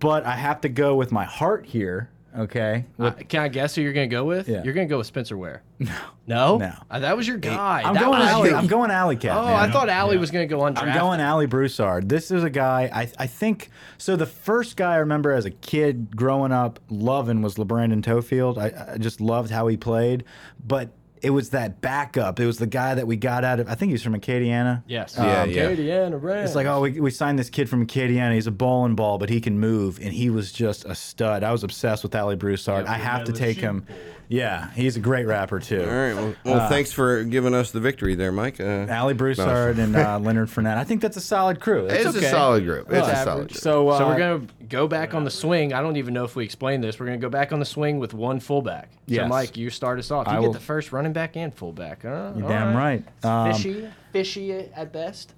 [0.00, 2.10] but I have to go with my heart here.
[2.36, 4.48] Okay, Uh, can I guess who you're going to go with?
[4.48, 4.64] Yeah.
[4.64, 5.62] You're going to go with Spencer Ware.
[5.78, 5.94] No.
[6.26, 6.56] No?
[6.58, 6.72] No.
[6.90, 7.82] Uh, that was your guy.
[7.84, 8.22] I'm That going.
[8.22, 9.36] Alley, I'm going Alley Cat.
[9.36, 9.54] Oh, man.
[9.54, 10.78] I thought Alley was going to go undrafted.
[10.88, 12.08] I'm going Alley Broussard.
[12.08, 14.16] This is a guy I I think so.
[14.16, 18.58] The first guy I remember as a kid growing up loving was LaBrandon Toefield.
[18.58, 20.24] I, I just loved how he played,
[20.66, 20.90] but
[21.24, 22.38] it was that backup.
[22.38, 23.68] It was the guy that we got out of.
[23.68, 24.82] I think he's from Acadiana.
[24.86, 25.14] Yes.
[25.18, 25.70] Yeah, Um, yeah.
[25.70, 26.50] Acadiana Rams.
[26.50, 28.34] It's like, oh, we, we signed this kid from Acadiana.
[28.34, 31.42] He's a bowling ball, but he can move, and he was just a stud.
[31.42, 32.86] I was obsessed with Alley Broussard.
[32.86, 33.86] I have to take him.
[34.26, 35.82] Yeah, he's a great rapper too.
[35.82, 36.14] All right.
[36.14, 38.58] Well, well thanks for giving us the victory there, Mike.
[38.58, 40.78] Uh, Alley Broussard and uh, Leonard Fournette.
[40.78, 41.84] I think that's a solid crew.
[41.86, 42.86] it's That's a solid group.
[42.86, 43.24] It's Well, a average.
[43.24, 43.60] solid group.
[43.60, 45.72] so, uh, So we're gonna go back on the swing.
[45.72, 46.98] I don't even know if we explained this.
[46.98, 48.88] We're gonna go back on the swing with one fullback.
[48.92, 49.28] So Yes.
[49.28, 50.26] Mike, you start us off.
[50.26, 52.02] You I get will- the first running back and fullback.
[52.02, 52.32] Huh?
[52.36, 53.02] You're damn right.
[53.16, 55.34] It's Um, fishy, fishy at best.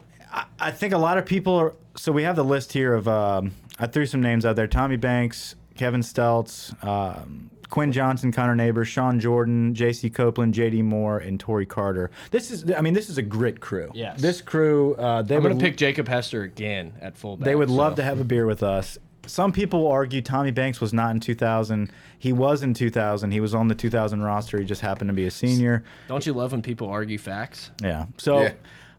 [0.59, 1.72] I think a lot of people are.
[1.97, 3.07] So we have the list here of.
[3.09, 8.55] Um, I threw some names out there: Tommy Banks, Kevin Steltz, um, Quinn Johnson, Connor
[8.57, 10.11] Neighbors, Sean Jordan, J.C.
[10.11, 10.82] Copeland, J.D.
[10.82, 12.11] Moore, and Torrey Carter.
[12.32, 12.70] This is.
[12.70, 13.91] I mean, this is a grit crew.
[13.95, 14.20] Yes.
[14.20, 14.95] This crew.
[14.95, 17.45] Uh, they I'm would gonna pick Jacob Hester again at fullback.
[17.47, 17.97] They would love so.
[17.97, 18.99] to have a beer with us.
[19.27, 21.91] Some people argue Tommy Banks was not in 2000.
[22.18, 23.31] He was in 2000.
[23.31, 24.59] He was on the 2000 roster.
[24.59, 25.85] He just happened to be a senior.
[26.09, 27.70] Don't you love when people argue facts?
[27.83, 28.07] Yeah.
[28.18, 28.53] So, Yeah.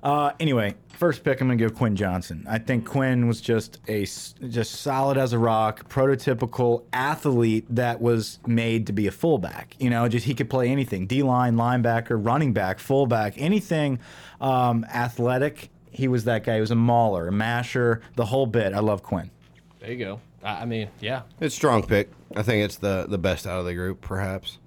[0.03, 2.45] Uh, anyway, first pick, I'm gonna give Quinn Johnson.
[2.47, 7.99] I think Quinn was just a s- just solid as a rock, prototypical athlete that
[7.99, 9.75] was made to be a fullback.
[9.79, 13.97] You know, just he could play anything: D line, linebacker, running back, fullback, anything
[14.39, 15.69] um, athletic.
[15.91, 16.55] He was that guy.
[16.55, 18.73] He was a mauler, a masher, the whole bit.
[18.73, 19.31] I love Quinn.
[19.79, 20.19] There you go.
[20.43, 22.09] I I mean, yeah, It's strong pick.
[22.35, 24.59] I think it's the the best out of the group, perhaps.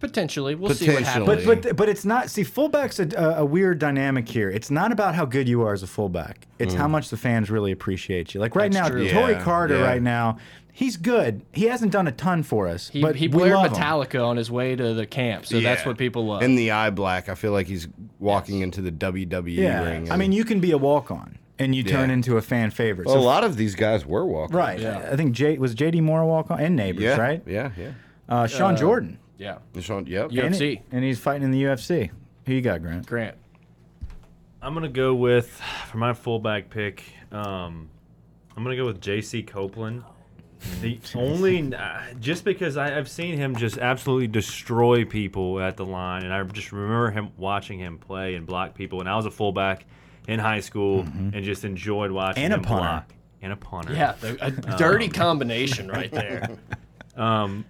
[0.00, 0.54] potentially.
[0.54, 1.26] We'll see what happens.
[1.26, 1.54] Potentially.
[1.56, 2.30] But but but it's not.
[2.30, 4.50] See, fullback's a, a, a weird dynamic here.
[4.50, 6.46] It's not about how good you are as a fullback.
[6.58, 6.90] It's how mm.
[6.92, 8.40] much the fans really appreciate you.
[8.40, 9.08] Like right That's now, true.
[9.08, 9.78] Torrey Yeah, Carter.
[9.78, 9.84] yeah.
[9.86, 10.38] Right now,
[10.72, 11.42] he's good.
[11.52, 13.72] He hasn't done a ton for us, he but he we blared love him.
[13.74, 15.88] Metallica on his way to the camp, so that's Yeah.
[15.88, 16.42] what people love.
[16.42, 17.88] In the eye black, I feel like he's
[18.20, 20.10] walking into the WWE Yeah, ring.
[20.12, 22.14] I mean, you can be a walk on and you turn Yeah.
[22.14, 23.06] into a fan favorite.
[23.08, 24.56] well, a lot of these guys were walking.
[24.56, 24.78] right.
[24.78, 25.08] Yeah.
[25.12, 27.16] I think J was JD Moore a walk on and neighbors, Yeah.
[27.16, 27.42] right?
[27.46, 27.70] Yeah.
[27.76, 27.90] Yeah.
[28.28, 29.18] Uh, Sean Jordan.
[29.38, 30.28] yeah, And Sean, yep.
[30.32, 30.44] Yeah.
[30.44, 30.80] And UFC.
[30.92, 32.10] and he's fighting in the UFC.
[32.46, 33.06] Who you got, Grant?
[33.06, 33.36] Grant.
[34.60, 37.04] I'm gonna go with for my fullback pick.
[37.30, 37.88] Um,
[38.56, 39.42] I'm gonna go with J.C.
[39.44, 40.02] Copeland.
[40.80, 45.86] The only uh, just because I, I've seen him just absolutely destroy people at the
[45.86, 48.98] line, and I just remember him watching him play and block people.
[48.98, 49.86] And I was a fullback
[50.28, 52.82] in high school and just enjoyed watching And a him punter.
[52.84, 53.94] block and a punter.
[53.94, 56.48] Yeah, the, a dirty combination right there.
[57.16, 57.64] Um,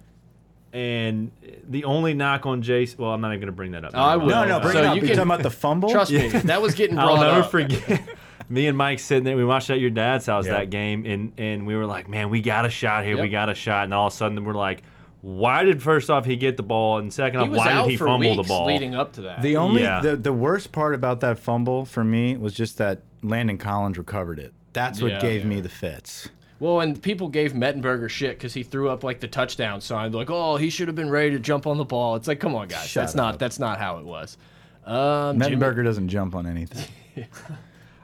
[0.71, 1.31] and
[1.67, 3.95] the only knock on Jace, well, I'm not even gonna bring that up.
[3.95, 4.27] I will.
[4.27, 4.95] No, no, bring So it up.
[4.95, 5.89] you You can- talking about the fumble?
[5.89, 7.51] Trust me, that was getting brought I'll brought never up.
[7.51, 8.01] forget.
[8.49, 9.35] Me and Mike sitting there.
[9.37, 10.53] We watched at your dad's house Yeah.
[10.53, 13.19] that game, and and we were like, "Man, we got a shot here.
[13.19, 14.83] We got a shot." And all of a sudden, we're like,
[15.21, 18.05] "Why did first off he get the ball, and second off, why did he for
[18.05, 19.41] fumble weeks the ball?" leading up to that.
[19.41, 20.01] The only Yeah.
[20.01, 24.39] the, the worst part about that fumble for me was just that Landon Collins recovered
[24.39, 24.53] it.
[24.73, 25.19] That's what Yeah.
[25.21, 25.47] gave Yeah.
[25.47, 26.29] me the fits.
[26.61, 30.29] well, and people gave Mettenberger shit because he threw up like the touchdown sign, like,
[30.29, 32.67] "Oh, he should have been ready to jump on the ball." It's like, come on,
[32.67, 34.37] guys, Shut that's not that's not how it was.
[34.85, 36.85] Um, Jimmy- Mettenberger doesn't jump on anything.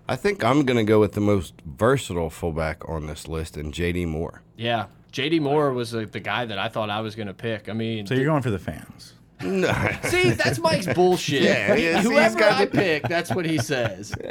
[0.07, 3.73] I think I'm going to go with the most versatile fullback on this list, and
[3.73, 4.41] JD Moore.
[4.55, 4.85] yeah,
[5.15, 7.69] JD Moore was uh, the guy that I thought I was going to pick.
[7.69, 9.13] I mean, So you're going for the fans.
[9.41, 11.41] see, that's Mike's bullshit.
[11.43, 14.13] Yeah, yeah, see, he's Whoever got I the- pick, that's what he says.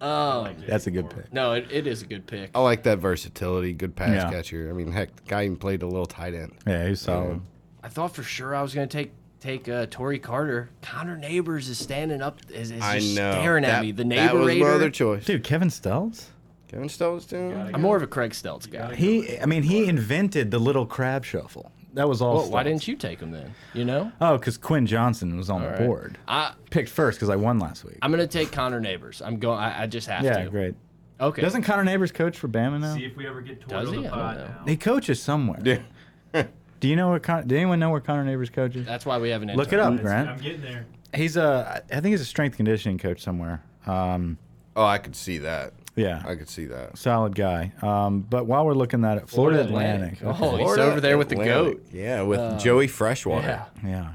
[0.00, 1.32] Um, That's a good pick.
[1.32, 2.50] no, it, it is a good pick.
[2.54, 4.30] I like that versatility, good pass Yeah.
[4.30, 4.68] catcher.
[4.70, 6.52] I mean, heck, the guy even played a little tight end.
[6.64, 7.40] Yeah, he's solid.
[7.82, 10.70] I thought for sure I was going to take take uh, Torrey Carter.
[10.82, 13.32] Connor Neighbors is standing up, is, is I just know.
[13.32, 13.90] staring at That- me.
[13.90, 15.24] The That was my other choice.
[15.24, 16.26] Dude, Kevin Stelz?
[16.68, 17.54] Kevin Stoltz, too.
[17.74, 18.94] I'm more of a Craig Steltz guy.
[18.94, 21.72] He, I mean, he invented the little crab shuffle.
[21.94, 22.34] that was all.
[22.36, 22.64] Well, why studs.
[22.84, 23.54] didn't you take him then?
[23.72, 25.78] You know, Oh, because Quinn Johnson was on the right.
[25.78, 26.18] board.
[26.28, 27.96] I Picked first because I won last week.
[28.02, 29.22] I'm gonna take Connor Neighbors.
[29.22, 29.58] I'm going.
[29.58, 30.50] I, I just have yeah, to.
[30.50, 30.74] great.
[31.20, 31.40] Okay.
[31.42, 32.94] Doesn't Connor Neighbors coach for Bama now?
[32.94, 34.02] See if we ever get Does Torto he?
[34.02, 34.44] the I don't pod know.
[34.44, 34.64] now.
[34.66, 35.58] He coaches somewhere.
[35.64, 36.44] Yeah.
[36.80, 37.18] Do you know where?
[37.18, 38.86] Con- do anyone know where Connor Neighbors coaches?
[38.86, 39.48] That's why we have an.
[39.56, 39.94] Look it intern.
[39.96, 40.28] up, Grant.
[40.28, 40.86] I'm getting there.
[41.14, 41.82] He's a.
[41.90, 43.62] I think he's a strength conditioning coach somewhere.
[43.86, 44.36] Um,
[44.76, 45.72] Oh, I could see that.
[45.98, 46.96] Yeah, I could see that.
[46.98, 47.72] solid guy.
[47.82, 50.18] Um, but while we're looking at it, Florida, Atlantic.
[50.22, 50.40] Oh, Okay.
[50.40, 51.74] he's Florida over there with the Atlantic.
[51.78, 51.86] goat.
[51.92, 53.46] Yeah, with Joey Freshwater.
[53.82, 53.88] Yeah.
[53.88, 54.08] Yeah.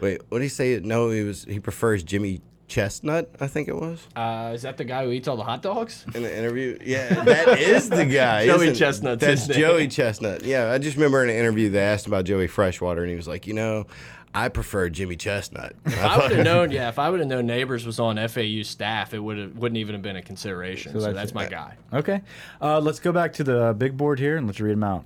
[0.00, 0.80] Wait, what did he say?
[0.82, 3.30] No, he was he prefers Jimmy Chestnut.
[3.40, 6.04] I think it was Uh, is that the guy who eats all the hot dogs?
[6.14, 6.78] in the interview.
[6.84, 8.46] Yeah, that is the guy.
[8.46, 9.58] Joey isn't- Chestnut's That's name.
[9.58, 10.44] Joey Chestnut.
[10.44, 13.28] Yeah, I just remember in an interview they asked about Joey Freshwater, and he was
[13.28, 13.86] like, you know,
[14.34, 15.74] I prefer Jimmy Chestnut.
[15.86, 18.16] If I I would have known, yeah, if I would have known Neighbors was on
[18.28, 20.92] FAU staff, it would have wouldn't even have been a consideration.
[20.92, 21.76] So, that's- that's, my guy.
[21.92, 22.20] Okay.
[22.60, 25.04] Uh, let's go back to the big board here and let's read them out.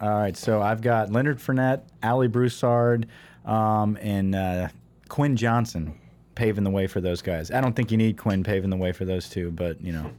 [0.00, 0.36] All right.
[0.36, 3.06] So I've got Leonard Fournette, Alley Broussard,
[3.44, 4.68] um, and uh,
[5.08, 5.98] Quinn Johnson
[6.36, 7.50] paving the way for those guys.
[7.50, 10.10] I don't think you need Quinn paving the way for those two, but you know.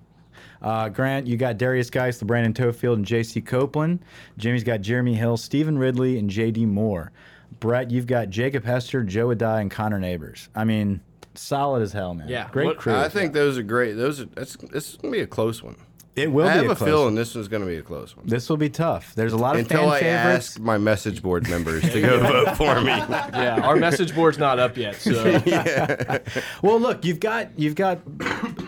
[0.62, 3.42] Uh, Grant, you got Derrius Guice, the Brandon Toefield, and J.C.
[3.42, 4.00] Copeland.
[4.38, 6.68] Jimmy's got Jeremy Hill, Stevan Ridley, and J.D.
[6.68, 7.12] Moore.
[7.60, 10.50] Brett, you've got Jacob Hester, Joe Addai, and Connor Neighbors.
[10.56, 11.02] I mean,
[11.36, 12.28] solid as hell, man.
[12.28, 12.48] Yeah.
[12.52, 12.96] Great What- crew.
[12.96, 13.94] I think those are great.
[13.94, 15.76] Those are that's this is gonna be a close one.
[16.16, 17.16] it will I be have a a close feeling one.
[17.16, 18.26] this one's gonna be a close one.
[18.28, 19.16] This will be tough.
[19.16, 20.50] There's a lot of Until fan I favorites.
[20.52, 22.92] ask my message board members to go vote for me.
[22.92, 25.14] Yeah, our message board's not up yet, so
[26.62, 28.00] Well, look, you've got you've got.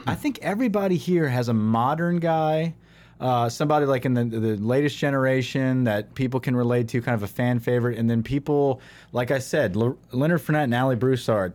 [0.07, 2.75] I think everybody here has a modern guy,
[3.19, 7.23] uh, somebody like in the the latest generation that people can relate to, kind of
[7.23, 11.53] a fan favorite, and then people like I said, Le- Leonard Fournette and Alley Broussard.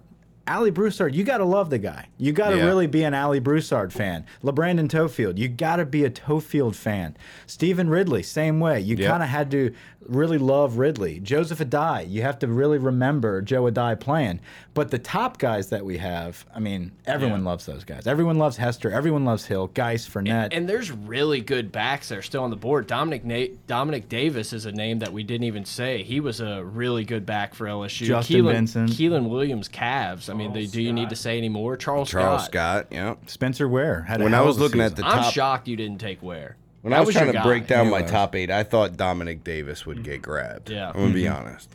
[0.48, 2.06] Alley Broussard, you got to love the guy.
[2.16, 2.64] You got to Yeah.
[2.64, 4.24] really be an Alley Broussard fan.
[4.42, 7.16] LaBrandon Toefield, you got to be a Toefield fan.
[7.46, 8.80] Stevan Ridley, same way.
[8.80, 9.10] You Yep.
[9.10, 9.72] kind of had to
[10.08, 11.20] really love Ridley.
[11.20, 14.40] Joseph Addai, you have to really remember Joe Addai playing.
[14.72, 18.06] But the top guys that we have, I mean, everyone loves those guys.
[18.06, 18.90] Everyone loves Hester.
[18.90, 19.66] Everyone loves Hill.
[19.74, 20.48] Guice, Fournette.
[20.52, 22.86] and there's really good backs that are still on the board.
[22.86, 26.02] Dominic Na Dominic Davis is a name that we didn't even say.
[26.04, 28.06] He was a really good back for LSU.
[28.06, 28.86] Justin Keelan, Benson.
[28.86, 30.30] Keiland Williams, Cavs.
[30.30, 31.76] I mean, they, do you need to say any more?
[31.76, 32.86] Charles, Charles Scott.
[32.90, 33.14] Scott, yeah.
[33.26, 35.04] Spencer Ware had a When I hell was of a looking at season.
[35.04, 36.56] the I'm top, shocked you didn't take Ware.
[36.82, 37.42] when That I was was trying to guy.
[37.42, 38.10] break down He my was.
[38.10, 40.22] top eight, I thought Dominic Davis would get mm-hmm.
[40.30, 40.70] grabbed.
[40.70, 40.88] Yeah.
[40.90, 41.46] I'm gonna be mm-hmm.
[41.46, 41.74] honest.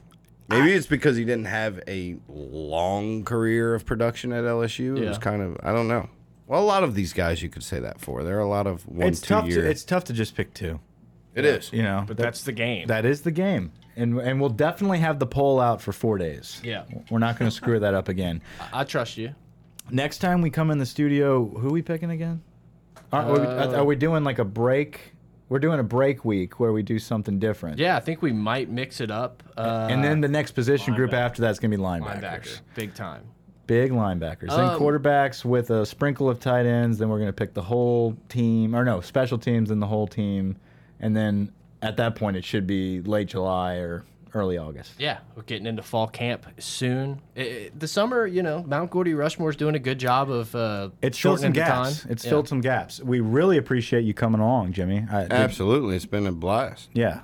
[0.50, 4.98] Maybe it's because he didn't have a long career of production at LSU.
[5.00, 6.10] It was kind of I don't know.
[6.48, 8.24] Well, a lot of these guys you could say that for.
[8.24, 9.48] There are a lot of one it's two tough.
[9.48, 9.62] year.
[9.64, 10.80] To, it's tough to just pick two.
[11.34, 11.72] it is.
[11.74, 12.88] You know, But that's the game.
[12.88, 16.62] that is the game, and and we'll definitely have the poll out for four days.
[16.64, 16.84] Yeah.
[17.10, 18.42] we're not going to screw that up again.
[18.74, 19.34] I, I trust you.
[19.92, 22.42] Next time we come in the studio, who we picking again?
[23.12, 25.14] Are, are we, Uh, are we doing like a break?
[25.50, 27.78] We're doing a break week where we do something different.
[27.78, 29.44] Yeah, I think we might mix it up.
[29.56, 32.22] Uh, And then the next position group after that's going to be linebackers.
[32.22, 33.24] linebacker, big time.
[33.68, 34.50] Big linebackers.
[34.50, 36.98] then Um, quarterbacks with a sprinkle of tight ends.
[36.98, 40.08] Then we're going to pick the whole team, or no, special teams and the whole
[40.08, 40.56] team.
[41.00, 41.52] And then
[41.84, 44.04] at that point, it should be late July or
[44.34, 44.94] early August.
[44.98, 47.22] Yeah, we're getting into fall camp soon.
[47.38, 50.90] I- I- the summer, you know, Mount Gordy Rushmore's doing a good job of uh,
[51.04, 52.02] It's filled some gaps.
[52.02, 52.12] time.
[52.12, 52.30] It's Yeah.
[52.32, 53.00] filled some gaps.
[53.00, 55.06] We really appreciate you coming along, Jimmy.
[55.12, 56.90] I, Absolutely, it's been a blast.
[56.94, 57.20] Yeah.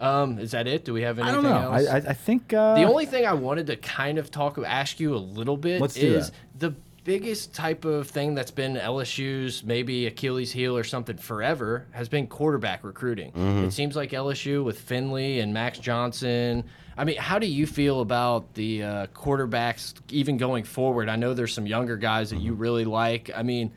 [0.00, 0.86] Um, is that it?
[0.86, 1.76] Do we have anything I anything don't know.
[1.78, 1.88] else?
[1.88, 4.98] I, I, I think uh, the only thing I wanted to kind of talk, ask
[4.98, 6.36] you a little bit Let's do is that.
[6.58, 6.74] the
[7.04, 12.26] biggest type of thing that's been LSU's maybe Achilles heel or something forever has been
[12.26, 13.32] quarterback recruiting.
[13.32, 13.64] Mm-hmm.
[13.64, 16.64] It seems like LSU with Finley and Max Johnson.
[16.96, 21.08] I mean, how do you feel about the uh, quarterbacks even going forward?
[21.08, 22.60] I know there's some younger guys that you Mm-hmm.
[22.60, 23.30] really like.
[23.34, 23.72] I mean,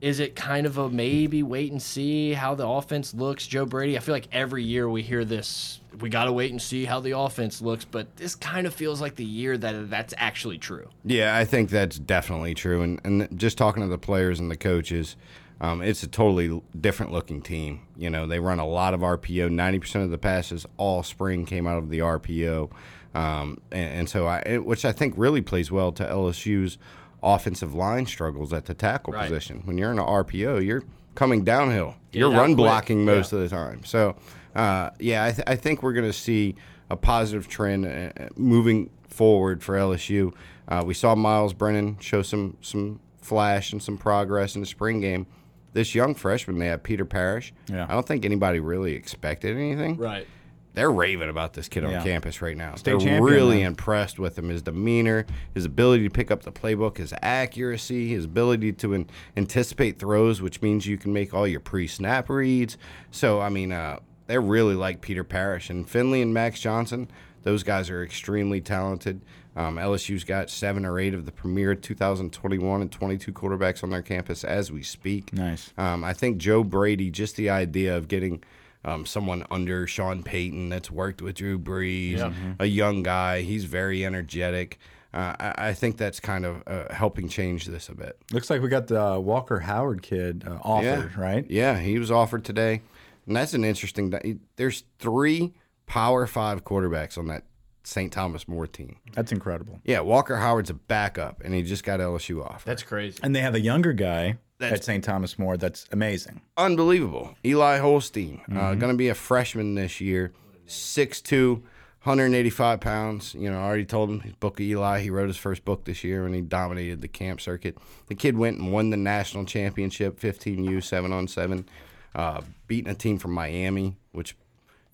[0.00, 3.96] is it kind of a maybe wait and see how the offense looks, Joe Brady?
[3.96, 5.80] I feel like every year we hear this.
[6.00, 9.00] We got to wait and see how the offense looks, but this kind of feels
[9.00, 10.88] like the year that that's actually true.
[11.04, 12.82] Yeah, I think that's definitely true.
[12.82, 15.16] And and just talking to the players and the coaches,
[15.60, 17.80] um, it's a totally different looking team.
[17.96, 19.50] You know, they run a lot of RPO.
[19.50, 22.70] Ninety percent of the passes all spring came out of the RPO,
[23.14, 26.78] um, and, and so I, it- which I think really plays well to LSU's
[27.22, 29.22] offensive line struggles at the tackle Right.
[29.28, 29.62] position.
[29.64, 30.82] When you're in an RPO, you're
[31.14, 31.94] coming downhill.
[32.12, 32.56] Get you're run quick.
[32.58, 33.82] blocking most of the time.
[33.84, 34.16] So,
[34.56, 36.54] uh, yeah, I, th- I think we're going to see
[36.90, 40.32] a positive trend uh, moving forward for LSU.
[40.68, 45.00] Uh, we saw Myles Brennan show some some flash and some progress in the spring
[45.00, 45.26] game.
[45.72, 47.52] This young freshman, they have Peter Parrish.
[47.68, 47.84] Yeah.
[47.88, 49.96] I don't think anybody really expected anything.
[49.96, 50.26] Right.
[50.74, 52.02] They're raving about this kid on Yeah.
[52.02, 52.74] campus right now.
[52.76, 53.68] State They're champion, really man.
[53.68, 58.26] impressed with him, his demeanor, his ability to pick up the playbook, his accuracy, his
[58.26, 62.76] ability to an- anticipate throws, which means you can make all your pre-snap reads.
[63.10, 67.08] So, I mean, uh, they're really like Peter Parrish and Finley and Max Johnson.
[67.42, 69.20] Those guys are extremely talented.
[69.54, 74.02] Um, LSU's got seven or eight of the premier 2021 and 22 quarterbacks on their
[74.02, 75.32] campus as we speak.
[75.32, 75.72] Nice.
[75.78, 78.42] Um, I think Joe Brady, just the idea of getting
[78.84, 82.20] um, someone under Sean Payton that's worked with Drew Brees,
[82.58, 84.78] a young guy, he's very energetic.
[85.14, 88.18] Uh, I, I think that's kind of uh, helping change this a bit.
[88.32, 91.50] Looks like we got the uh, Walker Howard kid uh, offered, right?
[91.50, 92.82] Yeah, he was offered today,
[93.26, 94.38] and that's an interesting.
[94.56, 95.54] There's three
[95.86, 97.44] Power Five quarterbacks on that
[97.84, 98.12] St.
[98.12, 98.96] Thomas More team.
[99.12, 99.80] That's incredible.
[99.84, 102.64] Yeah, Walker Howard's a backup, and he just got LSU off.
[102.64, 103.18] That's crazy.
[103.22, 105.04] And they have a younger guy That's- at St.
[105.04, 106.40] Thomas More that's amazing.
[106.56, 107.36] unbelievable.
[107.44, 110.32] Eli Holstein, uh, going to be a freshman this year,
[110.66, 111.62] 6'2",
[112.02, 113.34] 185 pounds.
[113.34, 115.00] You know, I already told him his book of Eli.
[115.00, 117.76] He wrote his first book this year when he dominated the camp circuit.
[118.08, 121.68] The kid went and won the national championship, 15U, 7 on 7,
[122.16, 124.34] uh, beating a team from Miami, which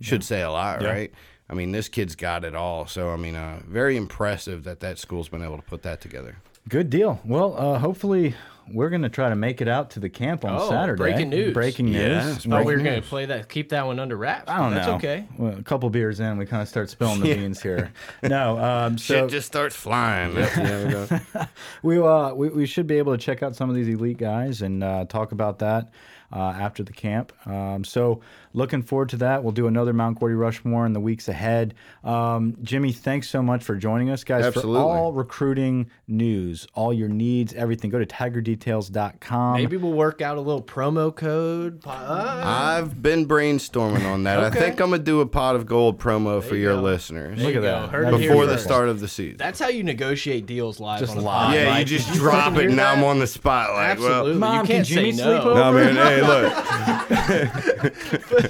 [0.02, 1.10] should say a lot, right?
[1.48, 2.86] I mean, this kid's got it all.
[2.86, 6.36] So, I mean, uh, very impressive that that school's been able to put that together.
[6.68, 7.20] Good deal.
[7.24, 8.34] Well, uh, hopefully
[8.72, 10.96] we're going to try to make it out to the camp on Oh, Saturday.
[10.96, 11.52] breaking news.
[11.52, 11.96] Breaking news.
[11.96, 14.48] Yeah, Thought we were Breaking going to play that, keep that one under wraps.
[14.48, 14.94] I don't That's know.
[14.94, 15.26] okay.
[15.36, 17.92] Well, a couple beers in, we kind of start spilling the beans here.
[18.22, 20.34] No, um, so Shit just starts flying.
[20.34, 21.48] That's the end of it.
[21.82, 24.62] we, uh, we we should be able to check out some of these elite guys
[24.62, 25.90] and uh, talk about that
[26.32, 27.32] uh, after the camp.
[27.46, 28.20] Um, so
[28.54, 29.42] looking forward to that.
[29.42, 31.74] We'll do another Mount Gordy Rushmore in the weeks ahead.
[32.04, 34.44] Um, Jimmy, thanks so much for joining us, guys.
[34.44, 34.80] Absolutely.
[34.80, 39.54] For all recruiting news, all your needs, everything, go to tigerdetails.com.
[39.54, 41.82] Maybe we'll work out a little promo code.
[41.86, 44.40] Uh, I've been brainstorming on that.
[44.40, 46.82] I think I'm gonna do a pot of gold promo for you your go.
[46.82, 47.80] listeners There Look you at go.
[47.82, 47.90] that.
[47.90, 48.64] Heard it That'd here be before the first.
[48.64, 49.36] start of the season.
[49.36, 51.46] That's how you negotiate deals live Just on a live.
[51.48, 52.60] pod, yeah, you just drop it.
[52.60, 52.98] hear Now that?
[52.98, 53.90] I'm on the spotlight.
[53.90, 54.34] Absolutely.
[54.34, 55.50] Mom, you can't can Jimmy say sleep no.
[55.50, 55.54] over?
[55.54, 55.96] No, man.
[55.96, 56.52] Hey, look.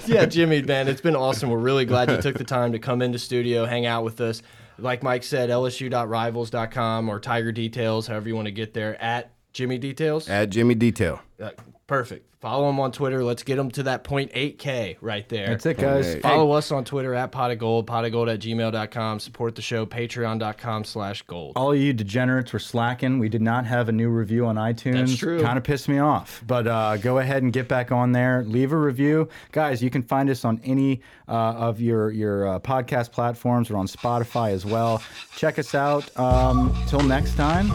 [0.06, 1.50] yeah, Jimmy, man, it's been awesome.
[1.50, 4.42] We're really glad you took the time to come into studio, hang out with us.
[4.78, 9.78] Like Mike said, lsu.rivals.com or Tiger Details, however you want to get there, at Jimmy
[9.78, 10.28] Details.
[10.28, 11.20] At Jimmy Detail.
[11.40, 11.50] Uh,
[11.93, 12.26] perfect.
[12.40, 13.22] Follow him on Twitter.
[13.22, 15.49] Let's get him to that 0.8K right there.
[15.49, 16.07] That's it, guys.
[16.07, 16.14] Hey.
[16.14, 19.20] Hey, Follow us on Twitter at pot of gold, pot of gold at gmail.com.
[19.20, 21.53] Support the show, patreon.com slash gold.
[21.55, 23.18] all you degenerates were slacking.
[23.18, 25.01] We did not have a new review on iTunes.
[25.01, 25.43] That's true.
[25.43, 26.43] Kind of pissed me off.
[26.47, 28.43] But uh, go ahead and get back on there.
[28.45, 29.82] Leave a review, guys.
[29.82, 33.70] You can find us on any uh, of your your uh, podcast platforms.
[33.70, 35.03] We're on Spotify as well.
[35.36, 36.09] Check us out.
[36.18, 37.70] Um, till next time.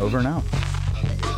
[0.00, 1.35] Over and out.